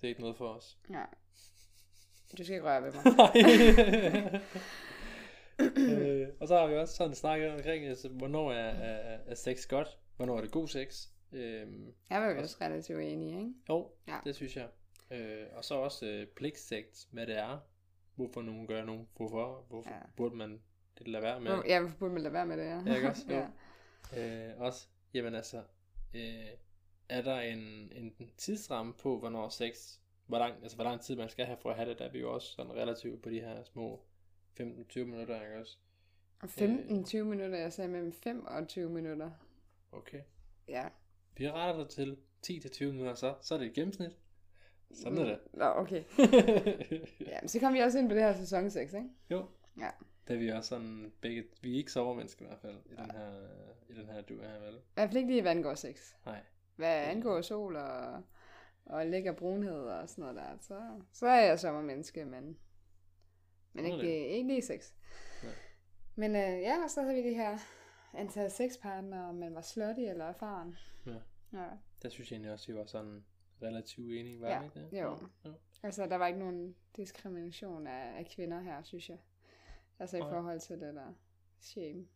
[0.00, 0.78] det er ikke noget for os.
[0.88, 1.06] Nej.
[2.38, 3.02] Du skal ikke røre ved mig.
[6.20, 9.66] øh, og så har vi også sådan snakket omkring, altså, hvornår er, er, er sex
[9.66, 11.08] godt, hvornår er det god sex.
[11.32, 13.52] Øhm, Jeg var jo også relativt enig, ikke?
[13.68, 14.18] jo, Ja.
[14.24, 14.68] det synes jeg.
[15.10, 17.58] Øh, og så også øh, pligtsex, hvad det er,
[18.14, 20.00] hvorfor nogen gør nogen, hvorfor, hvorfor Ja.
[20.16, 20.60] burde man
[20.98, 21.62] det lade være med.
[21.66, 22.82] Ja, hvorfor burde man lade være med det, ja?
[22.86, 23.26] Ja, ikke også?
[23.32, 23.46] Jo.
[24.12, 24.50] ja.
[24.50, 25.62] Øh, også, jamen altså,
[26.14, 26.46] øh,
[27.08, 27.58] er der en,
[27.92, 31.70] en tidsramme på, hvornår sex, hvor lang, altså hvor lang tid man skal have for
[31.70, 34.02] at have det, der er vi jo også sådan relativt på de her små
[34.60, 34.64] 15-20
[34.98, 35.78] minutter, ikke også?
[36.42, 39.30] Og 15-20 minutter, jeg sagde mellem 5 og 20 minutter.
[39.92, 40.20] Okay.
[40.68, 40.88] Ja.
[41.36, 42.16] Vi retter det til
[42.46, 44.12] 10-20 minutter, så, så er det et gennemsnit.
[44.92, 45.38] Sådan er det.
[45.52, 46.04] Nå, okay.
[47.30, 49.08] Ja, men så kom vi også ind på det her sæson 6, ikke?
[49.30, 49.46] jo.
[49.78, 49.90] Ja.
[50.28, 53.32] Da vi er sådan begge, vi er ikke sovermennesker i hvert fald, i den her,
[53.88, 54.74] i den her du her, vel?
[54.74, 56.12] I hvert fald ikke lige, hvad angår sex.
[56.26, 56.40] Nej.
[56.76, 58.22] Hvad angår sol og,
[58.84, 60.80] og lækker brunhed og sådan noget der, så,
[61.12, 62.58] så er jeg sommermenneske, men,
[63.72, 64.92] men ikke, ikke lige sex.
[65.42, 65.52] Nej.
[66.14, 67.58] Men øh, ja, så havde vi de her
[68.14, 70.76] antal sexpartnere, om man var slutty eller erfaren.
[71.06, 71.14] Ja.
[71.52, 71.66] Ja.
[72.02, 73.24] Der synes jeg egentlig også, at vi var sådan
[73.62, 75.00] relativt enige, var Ja, ikke det?
[75.02, 75.18] jo.
[75.44, 75.52] jo.
[75.82, 79.18] Altså, der var ikke nogen diskrimination af, af kvinder her, synes jeg.
[79.98, 81.12] Altså i forhold til det der
[81.60, 82.06] shame,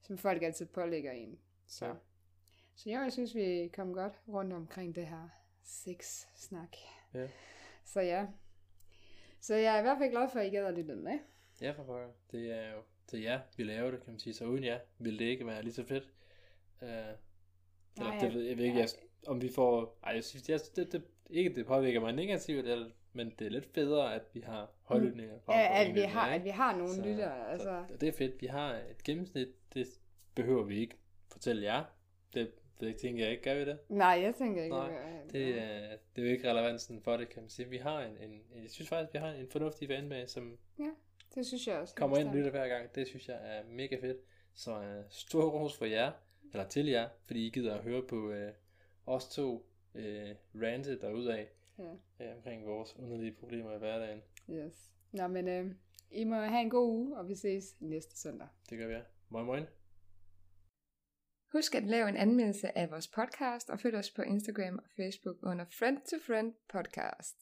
[0.00, 1.38] som folk altid pålægger en.
[1.66, 1.92] Så, Ja.
[2.74, 5.28] så jo, jeg synes, vi kom godt rundt omkring det her
[5.62, 6.76] sex-snak.
[7.14, 7.28] Ja.
[7.84, 8.26] Så ja.
[9.40, 11.18] Så jeg er i hvert fald glad for, at I gad at lytte med.
[11.60, 12.08] Ja, for pokker.
[12.30, 12.82] Det er jo
[13.12, 14.34] det er jer, vi laver det, kan man sige.
[14.34, 16.04] Så uden jer ville det ikke være lige så fedt.
[16.82, 17.14] Eller,
[17.98, 18.82] Nej, det ved jeg ved ikke, ja.
[18.82, 18.88] jeg,
[19.26, 19.98] om vi får...
[20.04, 23.50] Ej, jeg synes, jeg, det, det, ikke det påvirker mig negativt, eller, men det er
[23.50, 25.38] lidt federe, at vi har holdlytninger.
[25.44, 25.60] frem Mm.
[25.60, 27.52] Ja, at vi har, at vi har nogle Så- lyttere.
[27.52, 28.42] Altså, Så det er fedt.
[28.42, 29.86] Vi har et gennemsnit, det
[30.34, 30.96] behøver vi ikke
[31.32, 31.84] fortælle jer.
[32.34, 32.50] Det,
[32.80, 33.78] det tænker jeg ikke, gør vi det?
[33.88, 34.76] nej, jeg tænker ikke.
[34.76, 37.68] Nej, at- Det, er, det er jo ikke relevansen for det, kan man sige.
[37.68, 40.58] Vi har en, en, jeg synes faktisk, vi har en fornuftig fanbase, som
[41.34, 41.94] det synes jeg også.
[41.94, 42.94] kommer ind og lytter hver gang.
[42.94, 44.18] Det synes jeg er mega fedt.
[44.54, 46.12] Så uh, stor ros for jer,
[46.52, 48.48] eller til jer, fordi I gider at høre på uh,
[49.06, 49.54] os to
[49.94, 50.02] uh,
[50.62, 51.46] rante derudad
[51.78, 51.92] Ja.
[52.30, 54.22] uh, omkring vores underlige problemer i hverdagen.
[54.50, 54.72] Yes.
[55.12, 55.74] Nå, men øh,
[56.10, 58.48] I må have en god uge, og vi ses næste søndag.
[58.70, 58.94] Det gør vi.
[59.28, 59.64] Moin moin.
[61.52, 65.36] Husk at lave en anmeldelse af vores podcast, og følg os på Instagram og Facebook
[65.42, 67.36] under Friend to Friend Podcast.